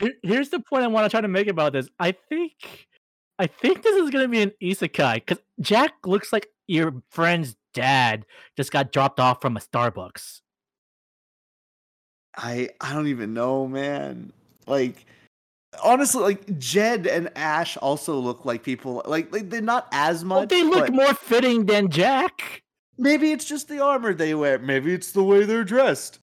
[0.00, 1.88] Here- Here's the point I want to try to make about this.
[2.00, 2.88] I think,
[3.38, 8.24] I think this is gonna be an isekai because Jack looks like your friend's dad
[8.56, 10.40] just got dropped off from a Starbucks.
[12.36, 14.32] I I don't even know, man.
[14.66, 15.06] Like
[15.82, 19.02] honestly, like Jed and Ash also look like people.
[19.06, 20.36] Like, like they're not as much.
[20.36, 22.62] Well, they look more fitting than Jack.
[22.98, 24.58] maybe it's just the armor they wear.
[24.58, 26.20] Maybe it's the way they're dressed.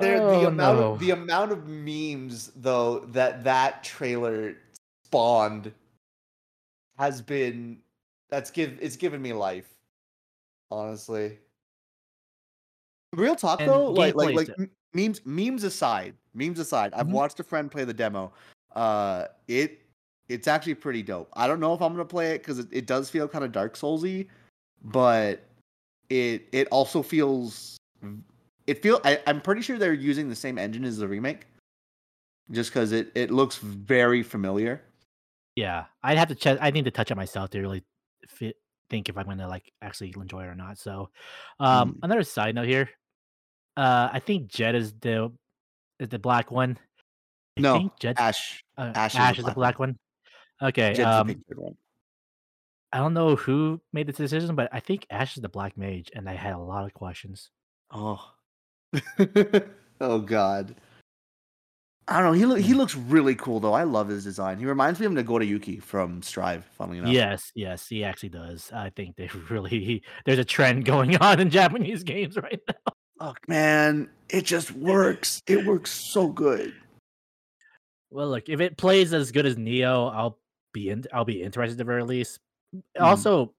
[0.00, 0.92] There, Oh, the amount no.
[0.92, 4.56] of the amount of memes though that that trailer
[5.04, 5.72] spawned
[6.98, 7.80] has been
[8.28, 9.68] that's give it's given me life.
[10.70, 11.38] Honestly,
[13.14, 14.70] real talk And though, like like like it.
[14.94, 17.12] memes memes aside, memes aside, I've Mhm.
[17.12, 18.32] watched a friend play the demo.
[18.74, 19.80] Uh, it
[20.28, 21.28] it's actually pretty dope.
[21.34, 23.52] I don't know if I'm gonna play it because it, it does feel kind of
[23.52, 24.28] Dark Soulsy,
[24.84, 25.44] but
[26.10, 27.76] it it also feels
[28.66, 31.46] it feel I, I'm pretty sure they're using the same engine as the remake,
[32.50, 34.82] just because it it looks very familiar.
[35.54, 36.58] Yeah, I'd have to check.
[36.60, 37.82] I need to touch it myself to really
[38.28, 38.56] fit,
[38.90, 40.78] think if I'm gonna like actually enjoy it or not.
[40.78, 41.10] So,
[41.58, 41.98] um, Mm.
[42.02, 42.90] another side note here.
[43.76, 45.32] Uh, I think Jed is the
[45.98, 46.78] is the black one.
[47.56, 49.98] I No, think Jed's Ash, uh, Ash Ash, is is the black black one.
[50.60, 50.92] Okay.
[50.94, 51.76] Jed's um, one.
[52.92, 56.10] I don't know who made this decision, but I think Ash is the black mage,
[56.14, 57.50] and I had a lot of questions.
[57.90, 58.30] Oh,
[60.00, 60.74] oh God.
[62.08, 62.32] I don't know.
[62.32, 63.72] He look, he looks really cool though.
[63.72, 64.58] I love his design.
[64.58, 66.64] He reminds me of Nagoriyuki from Strive.
[66.64, 67.12] Funnily enough.
[67.12, 68.70] Yes, yes, he actually does.
[68.72, 72.92] I think they really there's a trend going on in Japanese games right now.
[73.18, 75.42] Fuck, man, it just works.
[75.48, 76.74] It works so good.
[78.10, 80.38] Well, look, if it plays as good as Nioh, I'll
[80.72, 82.38] be in, I'll be interested at the very least.
[82.74, 82.82] Mhm.
[83.00, 83.52] Also,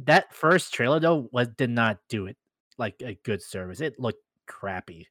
[0.00, 2.36] that first trailer though was did not do it
[2.76, 3.80] like a good service.
[3.80, 5.06] It looked crappy.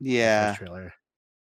[0.00, 0.54] Yeah.
[0.56, 0.94] trailer.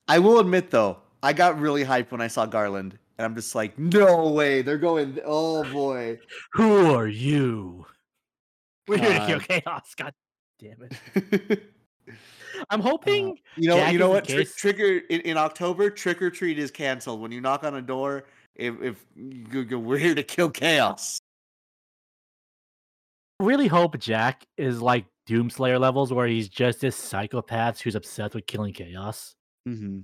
[0.07, 3.55] I will admit though, I got really hyped when I saw Garland, and I'm just
[3.55, 5.19] like, no way, they're going.
[5.25, 6.19] Oh boy.
[6.53, 7.85] Who are you?
[8.87, 9.95] We're here to kill chaos.
[9.95, 10.13] God
[10.59, 11.63] damn it!
[12.69, 14.25] I'm uh, hoping you know, Jack you know what?
[14.27, 17.19] case- trigger in, in October, trick or treat is canceled.
[17.19, 21.19] When you knock on a door, if if you go, we're here to kill chaos.
[23.39, 28.45] really hope Jack is like Doomslayer levels where he's just this psychopath who's obsessed with
[28.45, 29.35] killing chaos.
[29.67, 29.99] Mm-hmm.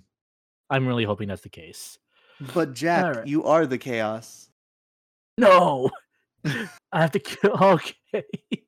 [0.70, 2.00] I'm really hoping that's the case.
[2.54, 3.28] But Jack, Alright.
[3.28, 4.50] you are the chaos.
[5.38, 5.92] No,
[6.46, 7.56] I have to kill.
[8.14, 8.26] Okay.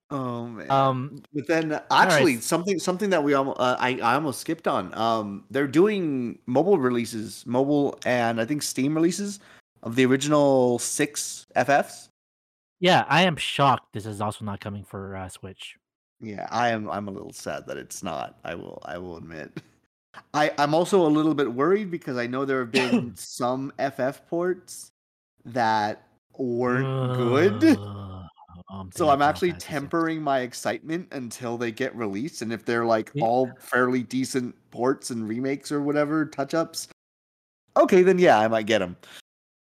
[0.10, 0.70] Oh man.
[0.70, 1.24] Um.
[1.34, 2.44] But then, actually, right.
[2.44, 4.94] something something that we almost uh, I I almost skipped on.
[4.94, 9.40] Um, they're doing mobile releases, mobile and I think Steam releases
[9.82, 12.10] of the original six FFs.
[12.80, 13.94] Yeah, I am shocked.
[13.94, 15.78] This is also not coming for uh, Switch.
[16.24, 16.90] Yeah, I am.
[16.90, 18.40] I'm a little sad that it's not.
[18.46, 18.82] I will.
[18.86, 19.60] I will admit.
[20.34, 24.26] I I'm also a little bit worried because I know there have been some FF
[24.30, 24.92] ports
[25.44, 26.08] that
[26.38, 27.78] weren't good.
[28.70, 33.12] I'm So I'm actually tempering my excitement until they get released, and if they're like
[33.14, 33.26] Yeah.
[33.26, 36.88] all fairly decent ports and remakes or whatever, touch ups,
[37.76, 38.96] okay, then yeah, I might get them.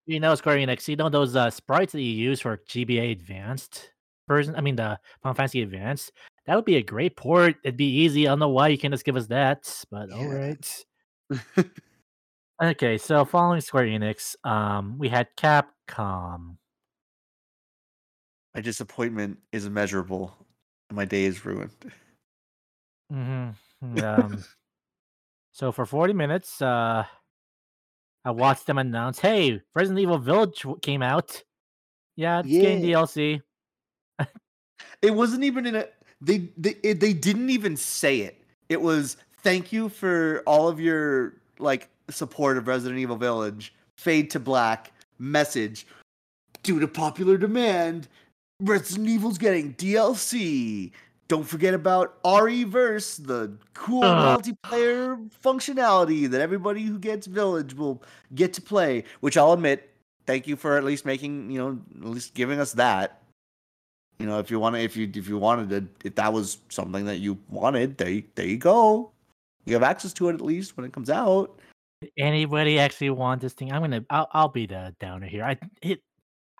[0.05, 3.89] You know, Square Enix, you know those uh, sprites that you use for GBA Advanced
[4.27, 4.55] version?
[4.55, 6.11] I mean, the Final Fantasy Advanced?
[6.45, 7.55] That would be a great port.
[7.63, 8.27] It'd be easy.
[8.27, 10.53] I don't know why you can't just give us that, but all Yeah.
[10.53, 10.85] right.
[12.61, 16.55] Okay, so following Square Enix, um, we had Capcom.
[18.53, 20.33] My disappointment is immeasurable,
[20.89, 21.71] and my day is ruined.
[23.11, 23.99] Mm-hmm.
[23.99, 24.41] Um,
[25.51, 27.03] so for 40 minutes, uh,
[28.23, 31.43] I watched them announce, "Hey, Resident Evil Village came out.
[32.15, 32.99] Yeah, it's getting Yeah.
[33.01, 33.41] DLC."
[35.01, 35.85] It wasn't even in a.
[36.21, 38.41] They they it, they didn't even say it.
[38.69, 43.73] It was thank you for all of your like support of Resident Evil Village.
[43.97, 45.87] Fade to black message.
[46.63, 48.07] Due to popular demand,
[48.59, 50.91] Resident Evil's getting DLC.
[51.27, 54.41] Don't forget about RE-verse, the cool Ugh.
[54.41, 58.03] multiplayer functionality that everybody who gets Village will
[58.35, 59.03] get to play.
[59.21, 59.89] Which I'll admit,
[60.27, 63.21] thank you for at least making you know at least giving us that.
[64.19, 66.59] You know, if you want to, if you if you wanted to, if that was
[66.69, 69.11] something that you wanted, there you, there you go.
[69.65, 71.59] You have access to it at least when it comes out.
[72.17, 73.71] Anybody actually want this thing?
[73.71, 74.05] I'm gonna.
[74.09, 75.43] I'll, I'll be the downer here.
[75.43, 76.01] I it.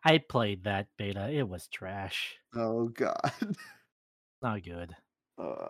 [0.03, 1.29] I played that beta.
[1.31, 2.35] It was trash.
[2.55, 3.31] Oh God.
[4.41, 4.95] Not good.
[5.37, 5.67] Uh,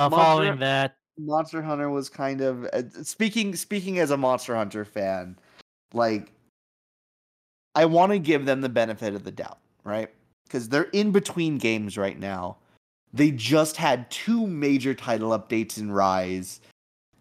[0.00, 4.86] Uh, following that, Monster Hunter was kind of uh, speaking speaking as a Monster Hunter
[4.86, 5.38] fan,
[5.92, 6.32] like
[7.74, 10.08] I want to give them the benefit of the doubt, right?
[10.50, 12.56] Because they're in between games right now.
[13.12, 16.60] They just had two major title updates in Rise.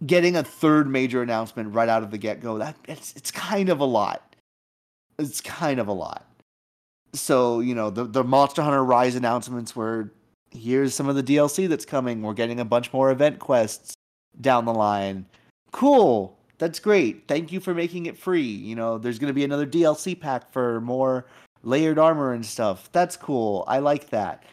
[0.04, 3.70] Getting a third major announcement right out of the get go, that it's it's kind
[3.70, 4.36] of a lot.
[5.20, 6.26] It's kind of a lot.
[7.14, 10.12] So, you know, the, the Monster Hunter Rise announcements were
[10.52, 12.22] here's some of the DLC that's coming.
[12.22, 13.94] We're getting a bunch more event quests
[14.42, 15.26] down the line.
[15.72, 16.38] Cool.
[16.58, 17.28] That's great.
[17.28, 18.42] Thank you for making it free.
[18.42, 21.26] You know, there's going to be another DLC pack for more
[21.64, 22.90] layered armor and stuff.
[22.92, 23.64] That's cool.
[23.68, 24.44] I like that.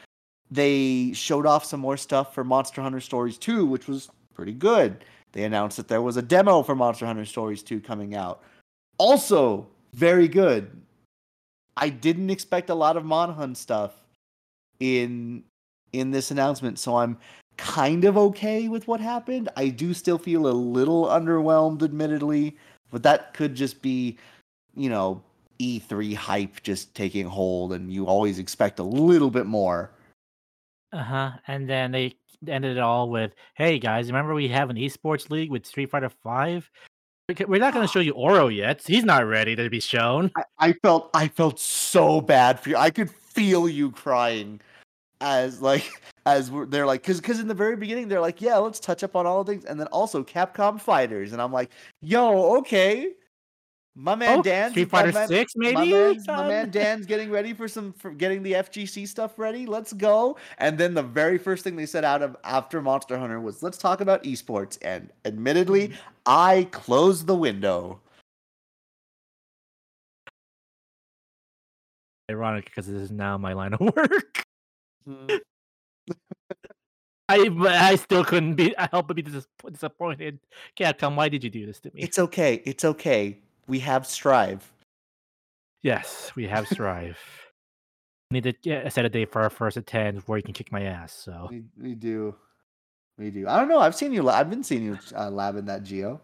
[0.50, 5.04] They showed off some more stuff for Monster Hunter Stories 2, which was pretty good.
[5.32, 8.42] They announced that there was a demo for Monster Hunter Stories 2 coming out.
[8.98, 10.70] Also, very good.
[11.76, 13.92] I didn't expect a lot of Monhunt stuff
[14.80, 15.42] in
[15.92, 17.18] in this announcement, so I'm
[17.56, 19.48] kind of okay with what happened.
[19.56, 22.56] I do still feel a little underwhelmed, admittedly,
[22.90, 24.18] but that could just be,
[24.74, 25.22] you know,
[25.58, 29.90] E3 hype just taking hold, and you always expect a little bit more.
[30.92, 32.14] uh huh, and then they
[32.46, 36.10] ended it all with, "Hey guys, remember we have an esports league with Street Fighter
[36.10, 36.70] Five?
[37.48, 38.82] We're not going to show you Oro yet.
[38.86, 42.76] He's not ready to be shown." I, I felt I felt so bad for you.
[42.76, 44.60] I could feel you crying
[45.20, 45.90] as like
[46.26, 49.02] as we're, they're like because because in the very beginning they're like yeah let's touch
[49.02, 51.70] up on all the things and then also Capcom fighters and I'm like
[52.02, 53.12] yo okay
[53.98, 55.74] my man Oh, Dan Street Fighter Six, maybe.
[55.74, 59.64] my man, my man Dan's getting ready for some for getting the FGC stuff ready.
[59.64, 60.36] Let's go.
[60.58, 63.78] And then the very first thing they said out of after Monster Hunter was let's
[63.78, 64.78] talk about esports.
[64.82, 65.96] And admittedly, Mm-hmm.
[66.26, 68.00] I closed the window.
[72.30, 74.42] Ironic because this is now my line of work.
[75.08, 75.40] Mhm.
[77.28, 80.38] I I still couldn't be help but be dis- disappointed.
[80.78, 82.02] Capcom, why did you do this to me?
[82.02, 82.62] It's okay.
[82.64, 83.38] It's okay.
[83.66, 84.72] We have Strive.
[85.82, 87.18] Yes, we have Strive.
[88.30, 91.12] Need to set a date for our first attend where you can kick my ass.
[91.12, 92.34] So We, we do.
[93.18, 93.46] We do.
[93.48, 93.78] I don't know.
[93.78, 94.28] I've seen you.
[94.28, 96.20] I've been seeing you uh, lab in that Gio.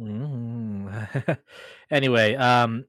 [0.00, 1.38] Mm.
[1.90, 2.84] anyway, um,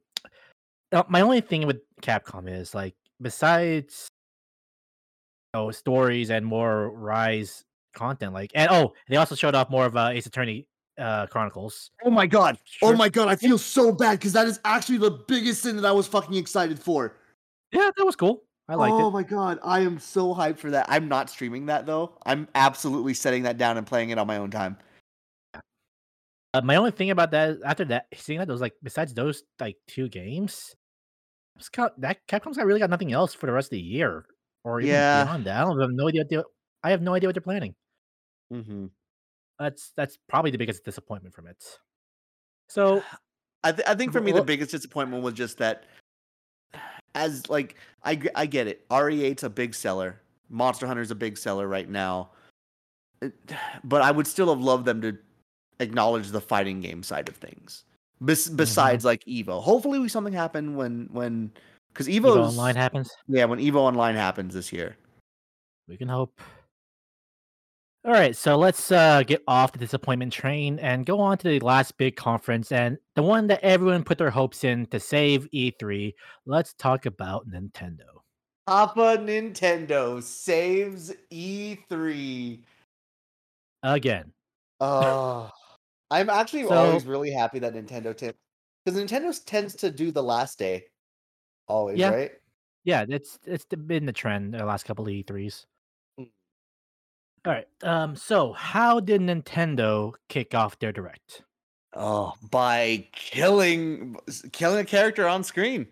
[0.91, 4.08] uh, my only thing with Capcom is like besides
[5.54, 9.86] you know, stories and more Rise content, like and oh, they also showed off more
[9.86, 10.67] of uh, Ace Attorney
[10.99, 11.91] uh, Chronicles.
[12.03, 12.57] Oh my god.
[12.81, 13.27] Oh my god.
[13.27, 16.35] I feel so bad because that is actually the biggest thing that I was fucking
[16.35, 17.15] excited for.
[17.71, 18.43] Yeah, that was cool.
[18.67, 19.12] I liked oh it.
[19.12, 20.85] my god, I am so hyped for that.
[20.89, 22.13] I'm not streaming that though.
[22.25, 24.77] I'm absolutely setting that down and playing it on my own time.
[26.53, 29.77] Uh, my only thing about that after that seeing that was like besides those like
[29.88, 30.75] two games,
[31.97, 34.25] that Capcom's got really got nothing else for the rest of the year
[34.63, 35.23] or even Yeah.
[35.23, 35.62] beyond that.
[35.62, 36.21] I don't have no idea.
[36.21, 36.43] What they,
[36.83, 37.75] I have no idea what they're planning.
[38.53, 38.85] Mm-hmm.
[39.60, 41.63] That's that's probably the biggest disappointment from it.
[42.72, 43.02] So
[43.63, 45.86] I, th- I think for me the biggest disappointment was just that,
[47.15, 51.67] as like I I get it, RE8's a big seller, Monster Hunter's a big seller
[51.67, 52.30] right now,
[53.84, 55.17] but I would still have loved them to
[55.80, 57.86] acknowledge the fighting game side of things.
[58.22, 58.58] Bes- mm-hmm.
[58.58, 61.52] besides like Evo, hopefully we something happen when when
[61.91, 63.10] because Evo Evo Online happens.
[63.28, 64.95] yeah when Evo Online happens this year.
[65.88, 66.39] We can hope.
[68.05, 71.59] All right, so let's uh, get off the disappointment train and go on to the
[71.59, 76.13] last big conference and the one that everyone put their hopes in to save E3.
[76.45, 78.05] Let's talk about Nintendo.
[78.67, 82.62] Papa Nintendo saves E3.
[83.83, 84.31] Again.
[84.79, 85.49] Oh,
[86.09, 88.38] I'm actually So- always really happy that Nintendo tip
[88.85, 90.85] because Nintendo tends to do the last day,
[91.67, 92.12] always, Yeah.
[92.12, 92.31] right?
[92.85, 95.65] Yeah, it's it's been the trend the last couple of E3s.
[97.45, 97.67] All right.
[97.84, 98.15] Um.
[98.15, 101.43] So, how did Nintendo kick off their direct?
[101.93, 104.15] Oh, by killing
[104.52, 105.88] killing a character on screen.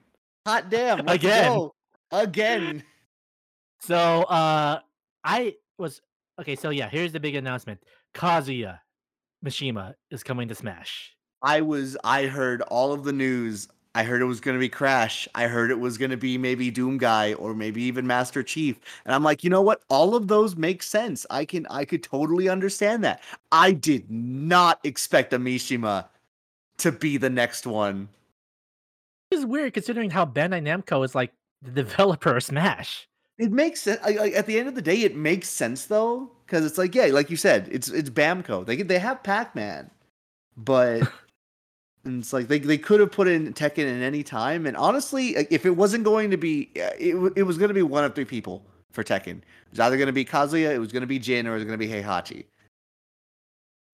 [0.45, 1.07] Hot damn!
[1.07, 1.53] Again.
[1.53, 1.75] go.
[2.12, 2.83] again.
[3.79, 4.79] So, uh,
[5.23, 6.01] I was
[6.41, 6.55] okay.
[6.55, 7.79] So yeah, here's the big announcement:
[8.15, 8.79] Kazuya
[9.45, 11.15] Mishima is coming to Smash.
[11.43, 13.67] I was I heard all of the news.
[13.97, 15.27] I heard it was going to be Crash.
[15.33, 18.79] I heard it was going to be maybe Doom Guy or maybe even Master Chief.
[19.05, 19.81] And I'm like, you know what?
[19.89, 21.25] All of those make sense.
[21.31, 23.23] I can I could totally understand that.
[23.51, 26.05] I did not expect a Mishima
[26.77, 28.10] to be the next one.
[29.31, 31.33] It's weird considering how Bandai Namco is like
[31.63, 33.10] the developer of Smash.
[33.39, 33.99] It makes sense.
[34.03, 36.93] I, I, at the end of the day, it makes sense though, because it's like,
[36.93, 38.63] yeah, like you said, it's it's Bamco.
[38.63, 39.89] They they have Pac Man,
[40.55, 41.12] but
[42.07, 44.65] and it's like they they could have put in Tekken at any time.
[44.65, 48.03] And honestly, if it wasn't going to be, it it was going to be one
[48.03, 49.37] of three people for Tekken.
[49.37, 51.55] It was either going to be Kazuya, it was going to be Jin, or it
[51.55, 52.45] was going to be Heihachi.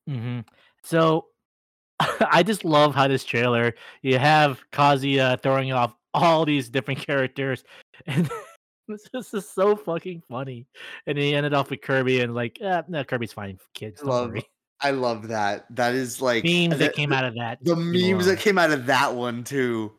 [0.07, 0.39] hmm
[0.83, 1.25] So,
[1.99, 7.63] I just love how this trailer you have Kazuya throwing off all these different characters,
[8.05, 8.29] and
[9.13, 10.67] this is so fucking funny.
[11.07, 14.01] And he ended off with Kirby, and like, eh, no, Kirby's fine, kids.
[14.01, 14.45] Don't Love worry.
[14.83, 15.65] I love that.
[15.75, 17.63] That is like Memes the- that came out of that.
[17.63, 19.91] the memes that came out of that one too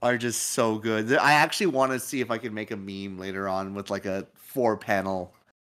[0.00, 1.12] are just so good.
[1.14, 4.06] I actually want to see if I can make a meme later on with like
[4.06, 5.34] a four panel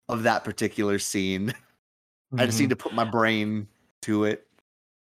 [0.08, 1.54] of that particular scene.
[2.36, 2.70] I just need mm-hmm.
[2.70, 3.68] to put my brain
[4.02, 4.46] to it.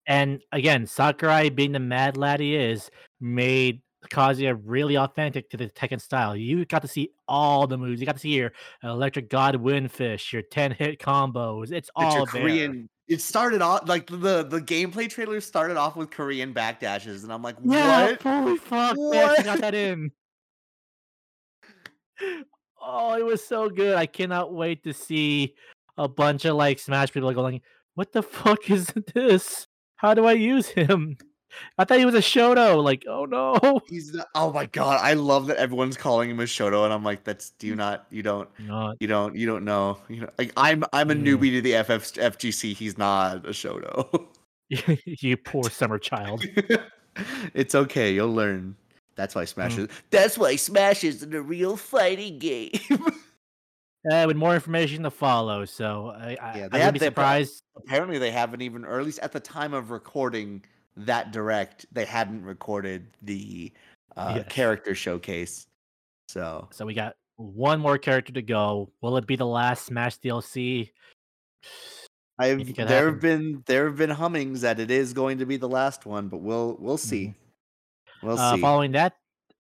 [0.07, 2.91] And again, Sakurai, being the mad lad he is,
[3.21, 6.37] made Kazuya really authentic to the Tekken style.
[6.37, 8.01] You got to see all the moves.
[8.01, 11.65] You got to see your electric god windfish, your 10 hit combos.
[11.65, 12.43] It's It's all there.
[12.43, 12.89] Korean.
[13.09, 17.43] It started off like the the gameplay trailer started off with Korean backdashes, and I'm
[17.43, 18.23] like, Yeah, what?
[18.23, 20.11] holy fuck, they actually got that in.
[22.81, 23.97] Oh, it was so good.
[23.97, 25.55] I cannot wait to see
[25.99, 27.61] a bunch of like Smash people going,
[27.97, 29.67] what the fuck is this?
[29.97, 31.17] How do I use him?
[31.79, 32.83] I thought he was a Shoto.
[32.83, 33.81] Like, oh no.
[33.89, 37.05] He's not, oh my god, I love that everyone's calling him a Shoto, and I'm
[37.05, 40.31] like, that's do you not you don't Not you don't you don't know you know
[40.39, 41.21] like I'm I'm a Yeah.
[41.23, 42.75] newbie to the FF FGC.
[42.75, 44.27] He's not a Shoto.
[45.07, 46.45] you poor summer child.
[47.55, 48.77] it's okay, you'll learn.
[49.17, 49.89] That's why Smash Mm.
[49.89, 49.97] is.
[50.11, 52.71] That's why Smash isn't a real fighting game.
[54.13, 57.63] Uh, with more information to follow, so I, Yeah, I would be they surprised.
[57.77, 60.63] Apparently, they haven't even, or at least at the time of recording
[61.07, 63.73] that direct, they hadn't recorded the
[64.17, 64.47] uh, Yes.
[64.49, 65.67] character showcase.
[66.29, 68.91] So So we got one more character to go.
[69.01, 70.91] Will it be the last Smash DLC?
[72.39, 73.13] I've there happen.
[73.13, 76.29] have been there have been hummings that it is going to be the last one,
[76.29, 77.35] but we'll we'll see.
[78.23, 78.61] We'll Uh, see.
[78.61, 79.15] following that,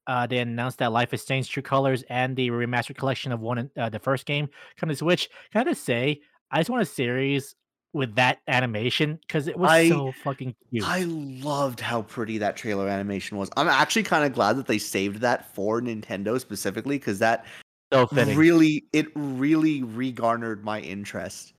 [0.08, 3.70] uh, they announced that Life is Strange True Colors and the remastered collection of one
[3.78, 5.30] uh, the first game come to Switch.
[5.52, 7.56] Can I just say, I just want a series
[7.94, 10.84] with that animation because it was I- so fucking cute.
[10.88, 13.50] I loved how pretty that trailer animation was.
[13.58, 17.46] I'm actually kind of glad that they saved that for Nintendo specifically because that
[17.92, 21.54] so really it really regarnered my interest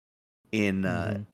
[0.52, 1.26] in uh Mhm.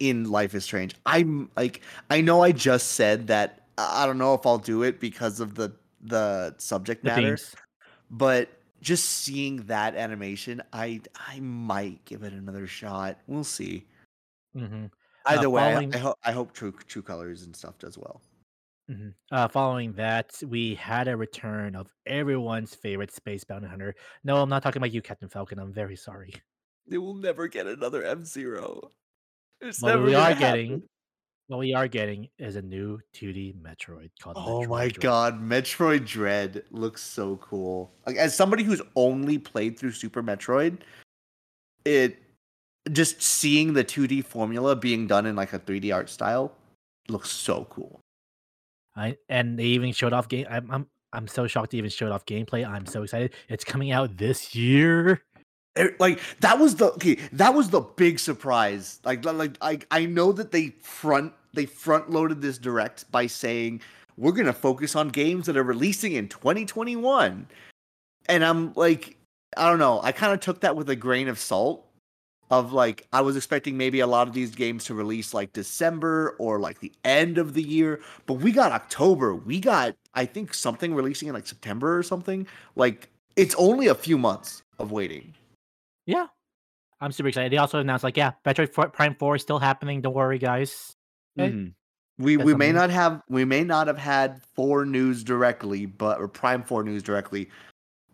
[0.00, 0.94] in Life is Strange.
[1.06, 1.80] I'm like
[2.10, 5.54] I know I just said that I don't know if I'll do it because of
[5.54, 5.72] the
[6.02, 7.38] the subject The matter,
[8.10, 8.50] but
[8.82, 13.18] just seeing that animation, I I might give it another shot.
[13.26, 13.86] We'll see.
[14.56, 14.90] Mhm.
[15.26, 18.22] Either way, I- following- I, hope I hope True True Colors and stuff does well.
[18.90, 19.14] Mhm.
[19.32, 23.94] Uh, following that, we had a return of everyone's favorite Space Bounty Hunter.
[24.22, 25.58] No, I'm not talking about you, Captain Falcon.
[25.58, 26.32] I'm very sorry.
[26.86, 28.92] They will never get another F Zero.
[29.60, 30.38] It's What never we are happen.
[30.38, 30.88] getting,
[31.48, 34.36] what we are getting, is a new 2D Metroid called.
[34.38, 35.00] Oh Metroid my Dread.
[35.00, 37.92] god, Metroid Dread looks so cool.
[38.06, 40.78] Like as somebody who's only played through Super Metroid,
[41.84, 42.22] it
[42.92, 46.52] just seeing the 2D formula being done in like a 3D art style
[47.08, 48.00] looks so cool.
[48.96, 50.46] I and they even showed off game.
[50.48, 52.66] I'm I'm I'm so shocked they even showed off gameplay.
[52.66, 53.34] I'm so excited.
[53.48, 55.22] It's coming out this year.
[55.76, 59.00] It- like that was the okay, that was the big surprise.
[59.04, 63.82] Like like I I know that they front they front loaded this direct by saying
[64.16, 67.46] we're going to focus on games that are releasing in 2021.
[68.28, 69.16] And I'm like
[69.56, 71.85] I don't know, I kind of took that with a grain of salt
[72.50, 76.36] of like I was expecting maybe a lot of these games to release like December
[76.38, 79.34] or like the end of the year, but we got October.
[79.34, 82.46] We got I think something releasing in like September or something.
[82.76, 85.34] Like it's only a few months of waiting.
[86.06, 86.26] Yeah,
[87.00, 87.52] I'm super excited.
[87.52, 90.00] They also announced like, yeah, Metroid Prime Four is still happening.
[90.00, 90.94] Don't worry, guys.
[91.38, 91.52] Okay.
[91.52, 91.72] Mhm.
[92.18, 96.18] We That's we may not have we may not have had four news directly, but
[96.18, 97.50] or Prime Four news directly,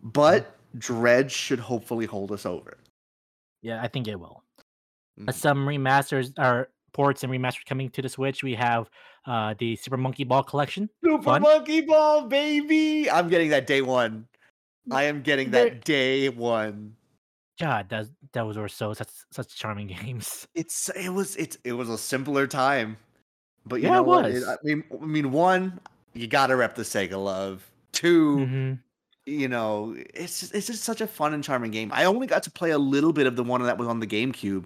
[0.01, 2.77] but Dread should hopefully hold us over.
[3.63, 4.43] Yeah, I think it will.
[5.19, 5.33] Mhm.
[5.33, 8.43] Some remasters or ports and remasters coming to the Switch.
[8.43, 8.89] We have
[9.25, 10.89] uh the Super Monkey Ball collection.
[11.03, 11.41] Super Fun.
[11.41, 13.09] Monkey Ball, baby!
[13.09, 14.27] I'm getting that day one.
[14.91, 16.97] I am getting that day one.
[17.59, 20.47] God, that those were so such such charming games.
[20.55, 22.97] It's it was it's it was a simpler time,
[23.65, 24.25] but you Yeah, it know what?
[24.25, 24.47] was.
[24.47, 25.79] I mean, I mean, one,
[26.13, 27.69] you gotta rep the Sega love.
[27.93, 28.83] 2 Mhm.
[29.25, 31.91] You know, it's just, it's just such a fun and charming game.
[31.93, 34.07] I only got to play a little bit of the one that was on the
[34.07, 34.65] GameCube,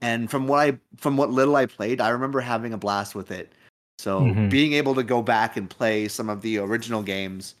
[0.00, 3.30] and from what I from what little I played, I remember having a blast with
[3.30, 3.52] it.
[3.98, 4.50] So Mhm.
[4.50, 7.54] being able to go back and play some of the original games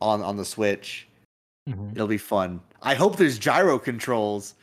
[0.00, 1.06] on on the Switch,
[1.68, 1.92] Mhm.
[1.92, 2.60] it'll be fun.
[2.82, 4.54] I hope there's gyro controls.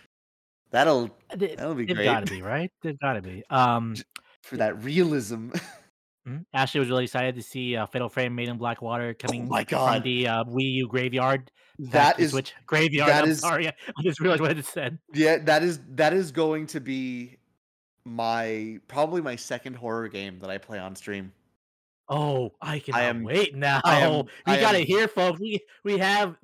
[0.72, 2.72] That'll that'll be they've great got to be right.
[2.82, 3.44] They've got to be.
[3.50, 3.96] Um,
[4.44, 5.52] for that realism.
[6.28, 6.46] mhm.
[6.54, 9.64] Ashley was really excited to see uh, Fatal Frame Made in Blackwater coming Oh my
[9.64, 11.52] from the uh, Wii U graveyard.
[11.80, 13.10] That is to Switch graveyard.
[13.10, 13.74] that I'm is- sorry, I
[14.04, 14.98] just realized what I just said.
[15.14, 17.38] yeah, that is that is going to be
[18.06, 21.32] my probably my second horror game that I play on stream.
[22.10, 23.82] Oh, I cannot am- wait now.
[23.84, 25.40] I am- we I got am- it here, folks.
[25.40, 26.36] We we have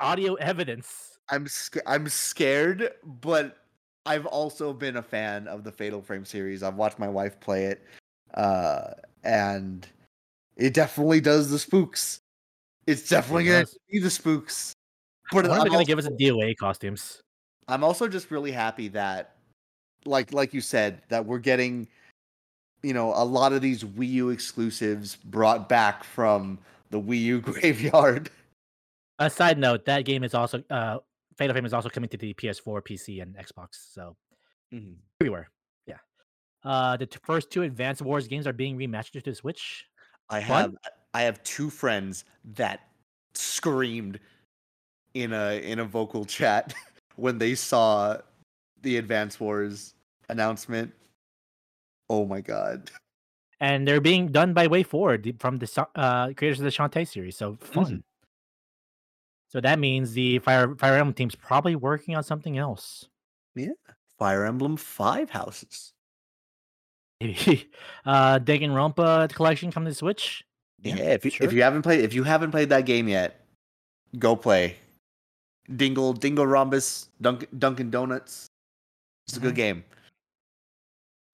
[0.00, 1.18] audio evidence.
[1.30, 3.56] I'm sc- I'm scared, but
[4.04, 6.62] I've also been a fan of the Fatal Frame series.
[6.64, 7.86] I've watched my wife play it,
[8.34, 8.88] uh,
[9.24, 9.86] and
[10.56, 12.20] it definitely does the spooks.
[12.86, 13.78] It's definitely It gonna does.
[13.90, 14.72] be the spooks.
[15.30, 17.20] But But when are I'm they gonna also, give us a DOA costumes?
[17.68, 19.36] I'm also just really happy that,
[20.04, 21.86] like like you said, that we're getting,
[22.82, 26.58] you know, a lot of these Wii U exclusives brought back from
[26.90, 28.30] the Wii U graveyard.
[29.20, 30.98] A side note: that game is also uh,
[31.38, 33.68] Fatal Frame is also coming to the PS4, PC, and Xbox.
[33.92, 34.16] So
[35.20, 35.48] everywhere.
[36.64, 39.86] Uh, the t- first two Advance Wars games are being remastered to Switch.
[40.30, 40.62] I Fun?
[40.62, 40.74] have
[41.14, 42.80] I have two friends that
[43.34, 44.20] screamed
[45.14, 46.74] in a in a vocal chat
[47.16, 48.16] when they saw
[48.82, 49.94] the Advance Wars
[50.28, 50.92] announcement.
[52.08, 52.90] Oh my god.
[53.60, 57.36] and they're being done by WayForward from the uh, creators of the Shantae series.
[57.36, 58.02] So fun.
[59.48, 63.08] So that means the Fire Fire Emblem team's probably working on something else.
[63.54, 63.68] Yeah,
[64.18, 65.91] Fire Emblem Five Houses.
[67.22, 67.70] Maybe
[68.06, 70.44] uh, Danganronpa collection coming to Switch.
[70.82, 71.46] Yeah, Yeah, if you sure.
[71.46, 73.40] if you haven't played if you haven't played that game yet,
[74.18, 74.76] go play.
[75.76, 78.46] Dingle Dingle Rhombus Dunkin' Dunkin' Donuts.
[79.28, 79.56] It's a good Mhm.
[79.56, 79.84] game.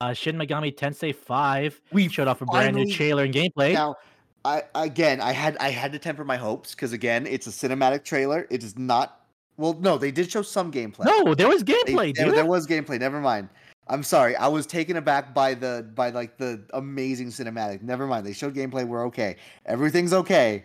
[0.00, 3.72] Uh, Shin Megami Tensei Five We showed off a brand new trailer and gameplay.
[3.72, 3.96] Now,
[4.44, 8.04] I again, I had I had to temper my hopes because again, it's a cinematic
[8.04, 8.46] trailer.
[8.50, 9.14] It is not.
[9.56, 11.04] Well, no, they did show some gameplay.
[11.06, 13.00] no, there was They- gameplay, there, there was gameplay.
[13.00, 13.48] Never mind.
[13.88, 14.36] I'm sorry.
[14.36, 17.82] I was taken aback by the by like the amazing cinematic.
[17.82, 18.26] Never mind.
[18.26, 18.86] They showed gameplay.
[18.86, 19.36] We're okay.
[19.66, 20.64] Everything's okay.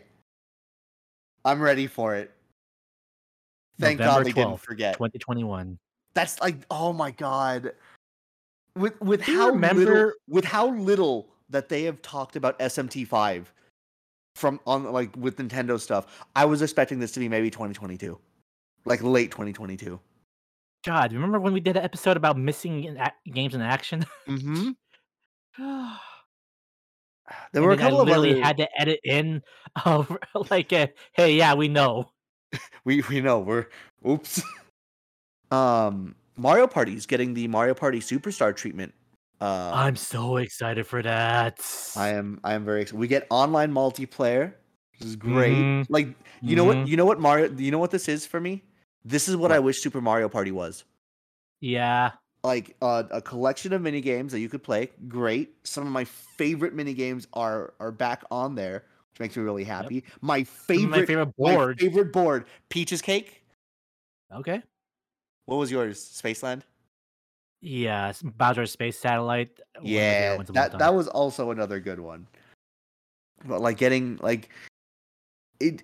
[1.45, 2.31] I'm ready for it.
[3.79, 4.93] Thank God November they didn't forget.
[4.95, 5.77] 2021.
[6.13, 7.73] That's like oh my god.
[8.75, 13.45] With with how little with how little that they have talked about SMT5
[14.35, 18.19] from on like with Nintendo stuff, I was expecting this to be maybe 2022.
[18.85, 19.99] Like late 2022.
[20.85, 24.05] God, remember when we did an episode about missing in ac- games in action?
[24.27, 24.71] Mm-hmm.
[27.53, 29.41] there were a couple of literally other, had to edit in
[29.85, 30.15] of
[30.49, 32.09] like, a, hey, yeah, we know.
[32.85, 33.67] we we know we're
[34.07, 34.41] oops.
[35.51, 38.93] um Mario Party's getting the Mario Party Superstar treatment.
[39.41, 41.59] Uh I'm so excited for that.
[41.95, 42.99] I am I am very excited.
[42.99, 44.53] We get online multiplayer.
[44.99, 45.53] This is great.
[45.53, 45.85] Mhm.
[45.89, 46.09] Like
[46.41, 46.87] you know what Mhm.
[46.87, 48.61] you know what Mario you know what this is for me?
[49.05, 50.85] This is what I wish Super Mario Party was.
[51.59, 52.11] Yeah,
[52.43, 54.89] Like uh, a collection of mini games that you could play.
[55.07, 55.55] Great.
[55.65, 59.63] Some of my favorite mini games are are back on there, which makes me really
[59.63, 60.03] happy.
[60.21, 61.79] My favorite my favorite my board.
[61.79, 63.43] favorite board, Peaches Cake.
[64.33, 64.61] Okay.
[65.45, 65.99] What was yours?
[65.99, 66.61] Spaceland?
[67.61, 69.51] Yeah, s- Bowser Space Satellite.
[69.75, 72.27] one of my favorite Yeah, ones of all that that was also another good one.
[73.45, 74.49] But like getting like
[75.61, 75.81] it,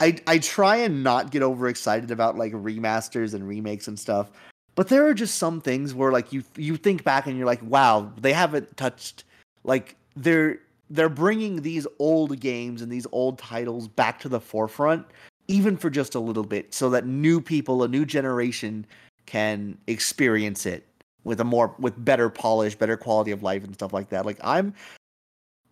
[0.00, 4.30] I I try and not get overexcited about like remasters and remakes and stuff.
[4.74, 7.62] But there are just some things where like you you think back and you're like,
[7.62, 9.24] wow, they haven't touched
[9.64, 10.58] like they're
[10.90, 15.06] they're bringing these old games and these old titles back to the forefront
[15.48, 18.86] even for just a little bit so that new people a new generation
[19.26, 20.86] can experience it
[21.24, 24.38] with a more with better polish better quality of life and stuff like that like
[24.42, 24.74] i'm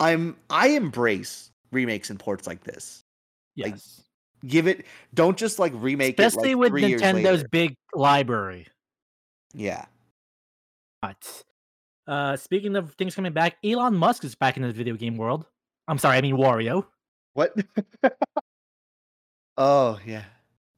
[0.00, 3.02] i'm i embrace remakes and ports like this
[3.54, 4.02] yes.
[4.46, 4.84] Give it
[5.14, 8.66] don't just like remake Especially it like with three years Nintendo's big library.
[9.54, 9.86] yeah.
[11.00, 11.44] But
[12.06, 15.46] uh, speaking of things coming back, Elon Musk is back in the video game world.
[15.86, 16.86] I'm sorry, I mean Wario.
[17.34, 17.54] what?
[19.60, 20.22] Oh yeah.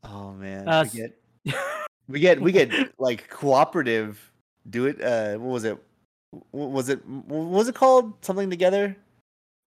[0.04, 0.66] Oh man.
[0.66, 1.20] Uh, we get
[2.08, 4.32] we get we get like cooperative
[4.70, 5.76] do it uh what was it?
[6.50, 8.14] What was it what was it called?
[8.24, 8.96] Something together?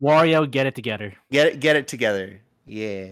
[0.01, 1.13] Wario, get it together.
[1.31, 2.41] get it get it together.
[2.65, 3.09] Yeah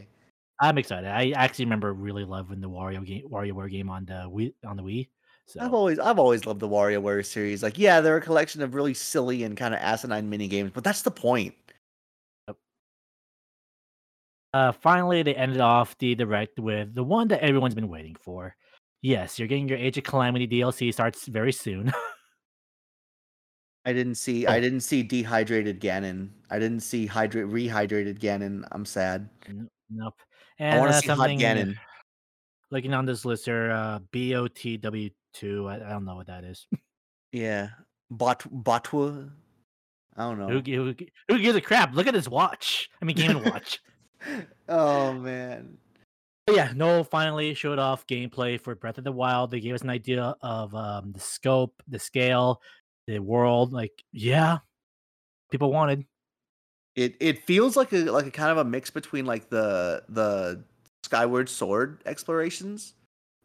[0.62, 1.09] I'm excited.
[1.09, 4.53] I actually remember really loving the Wario game, WarioWare game on the Wii.
[4.66, 5.09] On the Wii.
[5.47, 7.64] So I've always I've always loved the WarioWare series.
[7.64, 10.84] Like, yeah, they're a collection of really silly and kind of asinine mini games, but
[10.84, 11.55] that's the point.
[14.53, 18.55] uh, finally, they ended off the direct with the one that everyone's been waiting for.
[19.01, 21.91] Yes, you're getting your Age of Calamity DLC starts very soon.
[23.86, 24.62] I didn't see I Oh.
[24.62, 26.30] didn't see dehydrated Ganon.
[26.51, 28.64] I didn't see hydrate rehydrated Ganon.
[28.72, 29.28] I'm sad.
[29.89, 30.22] nope.
[30.62, 31.76] I want to uh, see hot something Ganon.
[32.70, 35.12] looking on this list here, uh, BOTW2.
[35.70, 36.68] I, I don't know what that is.
[37.32, 37.70] Yeah,
[38.09, 39.32] Bot Botwa.
[40.18, 40.62] I don't know.
[40.62, 40.93] gi- who,
[41.30, 41.95] who gives a crap?
[41.95, 42.89] Look at his watch.
[43.01, 43.80] I mean, Game and Watch.
[44.70, 45.78] oh man.
[46.45, 49.51] But yeah, Noel finally showed off gameplay for Breath of the Wild.
[49.51, 52.62] They gave us an idea of um, the scope, the scale,
[53.07, 53.74] the world.
[53.74, 54.57] Like, yeah,
[55.51, 56.05] people wanted.
[56.96, 60.62] It it feels like a like a kind of a mix between like the the
[61.04, 62.94] Skyward Sword explorations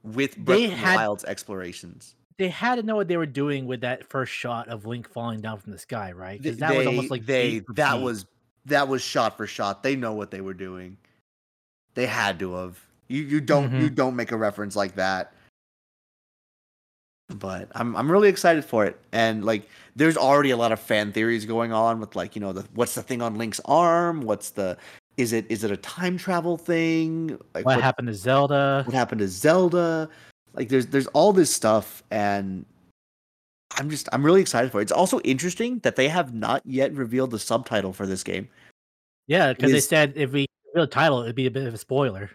[0.03, 2.14] with Breath They of the had- Wild's explorations.
[2.38, 5.40] They had to know what they were doing with that first shot of Link falling
[5.40, 6.40] down from the sky, right?
[6.42, 8.26] Because that was almost like they that was
[8.66, 9.82] that was shot for shot.
[9.82, 10.99] They know what they were doing.
[11.94, 12.78] They had to have.
[13.09, 13.94] You you don't you Mhm.
[13.94, 15.32] don't make a reference like that.
[17.29, 18.99] But I'm I'm really excited for it.
[19.12, 22.53] And like there's already a lot of fan theories going on with like, you know,
[22.53, 24.22] the what's the thing on Link's arm?
[24.22, 24.77] What's the
[25.16, 27.39] is it is it a time travel thing?
[27.55, 28.83] Like what happened to Zelda.
[28.87, 30.09] what happened to Zelda.
[30.55, 32.64] Like there's there's all this stuff and
[33.77, 34.83] I'm just I'm really excited for it.
[34.83, 38.49] It's also interesting that they have not yet revealed the subtitle for this game.
[39.27, 42.31] Yeah, because they said if we real title, it'd be a bit of a spoiler.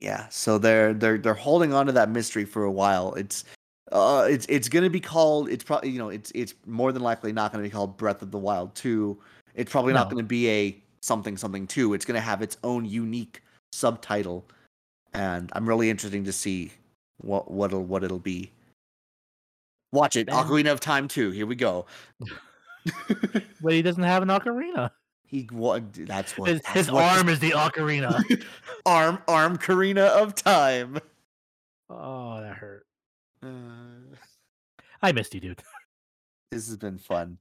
[0.00, 3.14] Yeah, so they're they're they're holding on to that mystery for a while.
[3.14, 3.44] It's
[3.92, 5.48] Uh, it's it's gonna be called.
[5.48, 8.30] It's probably you know it's it's more than likely not gonna be called Breath of
[8.30, 9.18] the Wild two.
[9.54, 11.94] It's probably not gonna be a something something two.
[11.94, 14.44] It's gonna have its own unique subtitle,
[15.12, 16.70] and I'm really interested to see
[17.18, 18.52] what what'll what it'll be.
[19.92, 21.30] Watch it, Ben- Ocarina of Time two.
[21.30, 21.86] Here we go.
[23.62, 24.90] But he doesn't have an ocarina.
[25.26, 25.92] he what?
[25.92, 26.48] That's what.
[26.48, 28.42] His, that's his what arm is the ocarina.
[28.86, 30.98] arm arm Karina of Time.
[31.90, 32.86] oh, that hurt.
[33.42, 34.16] Uh,
[35.02, 35.62] I missed you, dude.
[36.50, 37.38] this has been fun.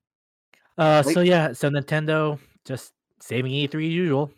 [0.78, 1.14] Uh, Wait.
[1.14, 4.32] so yeah, so Nintendo just saving E3 as usual.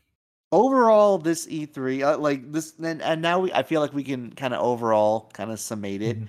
[0.51, 4.31] overall this e3 uh, like this and, and now we i feel like we can
[4.33, 6.27] kind of overall kind of summate it Mhm.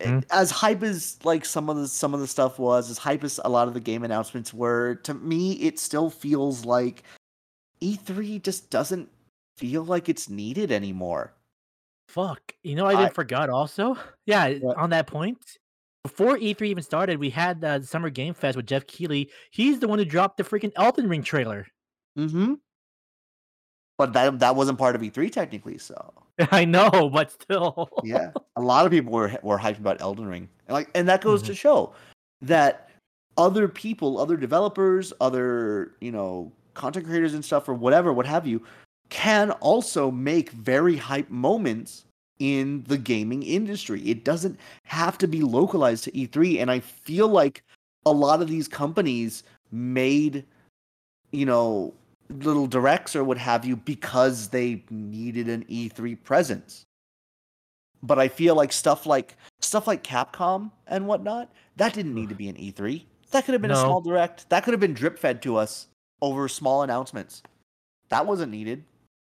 [0.00, 0.24] Eh, Mhm.
[0.32, 3.38] as hype as like some of the some of the stuff was as hype as
[3.44, 7.04] a lot of the game announcements were to me it still feels like
[7.80, 9.08] e3 just doesn't
[9.58, 11.32] feel like it's needed anymore
[12.14, 12.54] Fuck.
[12.62, 13.96] You know, I I- forgot also.
[14.26, 14.76] Yeah, What?
[14.78, 15.38] on that point,
[16.04, 19.30] before E3 even started, we had uh, the Summer Game Fest with Geoff Keighley.
[19.50, 21.66] He's the one who dropped the freaking Elden Ring trailer.
[22.18, 22.54] mm-hmm
[23.96, 25.94] but that that wasn't part of e3 technically so
[26.50, 27.88] I know, but still.
[28.02, 31.20] yeah a lot of people were were hyped about elden ring and like and that
[31.20, 31.46] goes Mhm.
[31.46, 31.94] to show
[32.42, 32.90] that
[33.36, 38.48] other people other developers other you know content creators and stuff or whatever what have
[38.48, 38.62] you
[39.10, 42.04] can also make very hype moments
[42.40, 47.28] in the gaming industry it doesn't have to be localized to e3 and i feel
[47.28, 47.62] like
[48.06, 50.44] a lot of these companies made
[51.30, 51.92] you know
[52.30, 56.84] little directs or what have you because they needed an E3 presence.
[58.02, 62.34] But I feel like stuff like stuff like Capcom and whatnot, that didn't need to
[62.34, 63.02] be an E3.
[63.30, 64.48] That could have been a small direct.
[64.50, 65.88] That could have been drip fed to us
[66.20, 67.42] over small announcements.
[68.10, 68.84] That wasn't needed.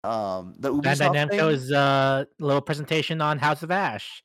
[0.03, 4.23] Um the Bandai Ubisoft thing, Namco's uh, little presentation on House of Ash.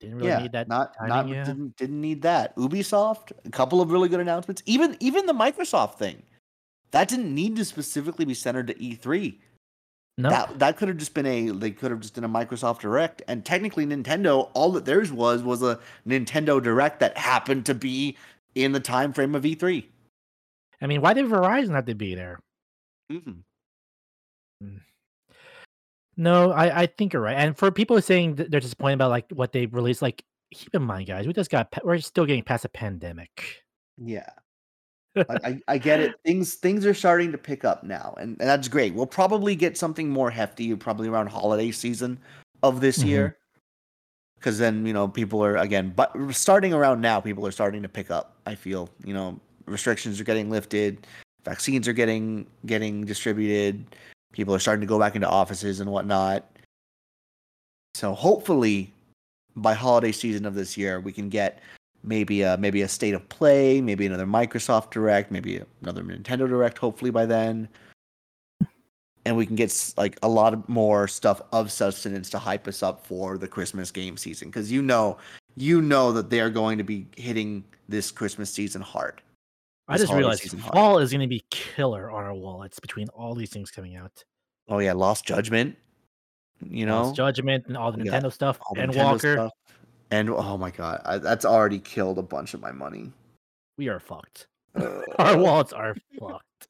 [0.00, 0.66] Didn't really yeah, need that.
[0.66, 2.56] not not didn't didn't need that.
[2.56, 4.62] Ubisoft, a couple of really good announcements.
[4.66, 6.22] Even even the Microsoft thing.
[6.90, 9.38] That didn't need to specifically be centered to E E3.
[10.18, 12.80] no, That that could have just been a they could have just done a Microsoft
[12.80, 15.78] Direct and technically Nintendo all that theirs was was a
[16.08, 18.16] Nintendo Direct that happened to be
[18.54, 19.84] in the time frame of E E3.
[20.82, 22.40] I mean, why did Verizon have to be there?
[23.12, 23.42] Mhm.
[26.16, 27.36] No, I, I think you're right.
[27.36, 30.82] And for people saying that they're disappointed about like what they released, like keep in
[30.82, 33.62] mind, guys, we just got we're still getting past a pandemic.
[33.96, 34.28] Yeah.
[35.16, 36.14] Like, I, I get it.
[36.24, 38.94] Things things are starting to pick up now, and, and that's great.
[38.94, 42.16] We'll probably get something more hefty, probably around holiday season
[42.62, 43.06] of this Mhm.
[43.06, 43.38] year,
[44.36, 45.92] because then you know people are again.
[45.96, 48.36] But starting around now, people are starting to pick up.
[48.46, 51.08] I feel you know restrictions are getting lifted,
[51.44, 53.84] vaccines are getting getting distributed.
[54.32, 56.48] People are starting to go back into offices and whatnot.
[57.94, 58.92] So hopefully,
[59.56, 61.60] by holiday season of this year, we can get
[62.02, 66.78] maybe a maybe a state of play, maybe another Microsoft Direct, maybe another Nintendo Direct.
[66.78, 67.68] Hopefully by then,
[69.24, 73.04] and we can get like a lot more stuff of substance to hype us up
[73.04, 74.48] for the Christmas game season.
[74.48, 75.18] Because you know,
[75.56, 79.20] you know that they are going to be hitting this Christmas season hard.
[79.90, 83.50] I just realized fall is going to be killer on our wallets between all these
[83.50, 84.24] things coming out.
[84.68, 85.76] Oh yeah, Lost Judgment.
[86.62, 89.32] You know, Lost Judgment and all the Nintendo stuff, and Nintendo Walker.
[89.34, 89.52] stuff.
[90.10, 93.12] And oh my god, I, that's already killed a bunch of my money.
[93.78, 94.46] We are fucked.
[94.74, 96.68] Uh, Our wallets are fucked.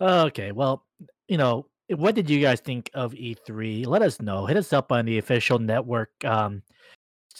[0.00, 0.84] Okay, well,
[1.28, 3.86] you know, what did you guys think of E3?
[3.86, 4.46] Let us know.
[4.46, 6.62] Hit us up on the official network um,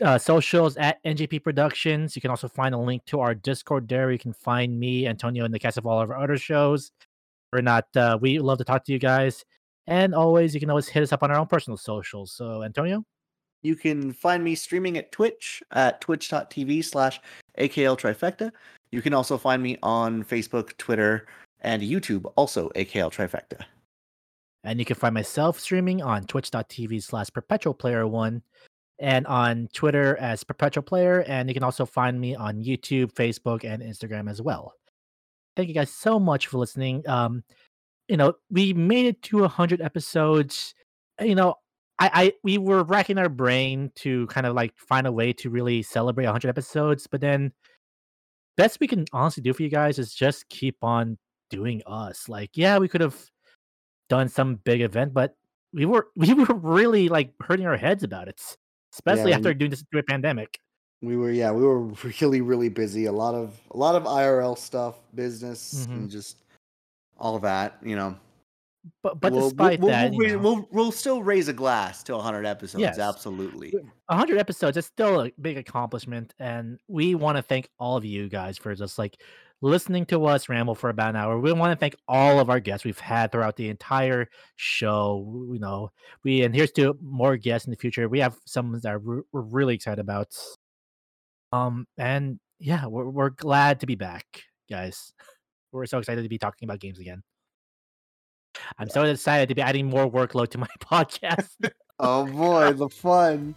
[0.03, 2.17] uh, socials at NGP Productions.
[2.17, 4.11] You can also find a link to our Discord there.
[4.11, 6.91] You can find me, Antonio, and the cast of all of our other shows.
[7.53, 7.87] We're not.
[7.97, 9.45] Uh, we love to talk to you guys,
[9.87, 12.33] and always you can always hit us up on our own personal socials.
[12.33, 13.05] So, Antonio,
[13.63, 17.21] You can find me streaming at Twitch at twitch.tv slash
[17.59, 18.51] AKL Trifecta.
[18.91, 21.27] You can also find me on Facebook, Twitter,
[21.61, 23.65] and YouTube, also AKL Trifecta.
[24.65, 28.43] And you can find myself streaming on twitch.tv slash perpetual player one
[29.03, 31.25] and on Twitter as perpetual player.
[31.27, 34.75] And you can also find me on YouTube, Facebook, and Instagram as well.
[35.57, 37.07] Thank you guys so much for listening.
[37.09, 37.43] Um,
[38.09, 40.75] you know, we made it to hundred episodes.
[41.21, 41.57] You know,
[41.99, 45.51] I, I we were racking our brain to kind of like find a way to
[45.51, 47.53] really celebrate hundred episodes, but then
[48.57, 51.19] best we can honestly do for you guys is just keep on
[51.51, 52.29] doing us.
[52.29, 53.21] Like, yeah, we could have
[54.09, 55.37] done some big event, but
[55.73, 58.57] we were we were really like hurting our heads about it,
[58.93, 60.59] especially Yeah, after we- doing this through a pandemic.
[61.01, 61.81] We were yeah, we were
[62.21, 63.07] really really busy.
[63.07, 65.93] A lot of a lot of IRL stuff, business, Mhm.
[65.93, 66.39] and just
[67.19, 67.79] all of that.
[67.83, 68.17] You know,
[69.03, 72.47] but but we'll, despite we'll, that, we'll, we'll, we'll still raise a glass to 100
[72.47, 72.81] episodes.
[72.83, 72.99] Yes.
[72.99, 73.73] Absolutely.
[74.07, 78.29] 100 episodes is still a big accomplishment and we want to thank all of you
[78.29, 79.21] guys for just like
[79.63, 81.39] listening to us ramble for about an hour.
[81.39, 85.59] We want to thank all of our guests we've had throughout the entire show you
[85.59, 85.91] know.
[86.25, 88.09] We and here's to more guests in the future.
[88.09, 90.29] We have some that we're, we're really excited about.
[91.53, 94.27] Um and yeah we're, we're glad to be back
[94.69, 95.15] guys.
[95.71, 97.23] We're so excited to be talking about games again.
[98.79, 101.49] I'm so excited to be adding more workload to my podcast.
[102.05, 103.55] Oh boy, the fun.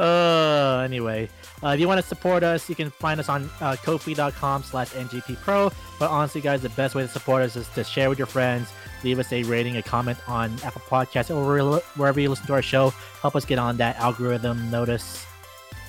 [0.00, 1.28] Uh anyway
[1.62, 4.90] uh, if you want to support us you can find us on uh, kofi.com slash
[4.90, 8.26] ngppro but honestly guys the best way to support us is to share with your
[8.26, 8.72] friends
[9.04, 12.62] leave us a rating a comment on apple Podcasts or wherever you listen to our
[12.62, 12.90] show.
[13.20, 15.24] Help us get on that algorithm notice.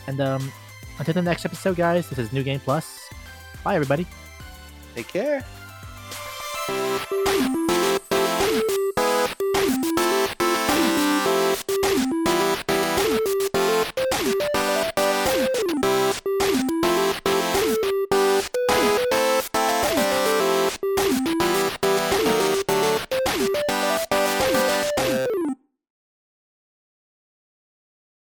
[0.08, 0.52] And um
[1.00, 3.10] until the next episode guys this is new game plus.
[3.64, 4.06] Bye everybody.
[4.96, 5.46] Take care.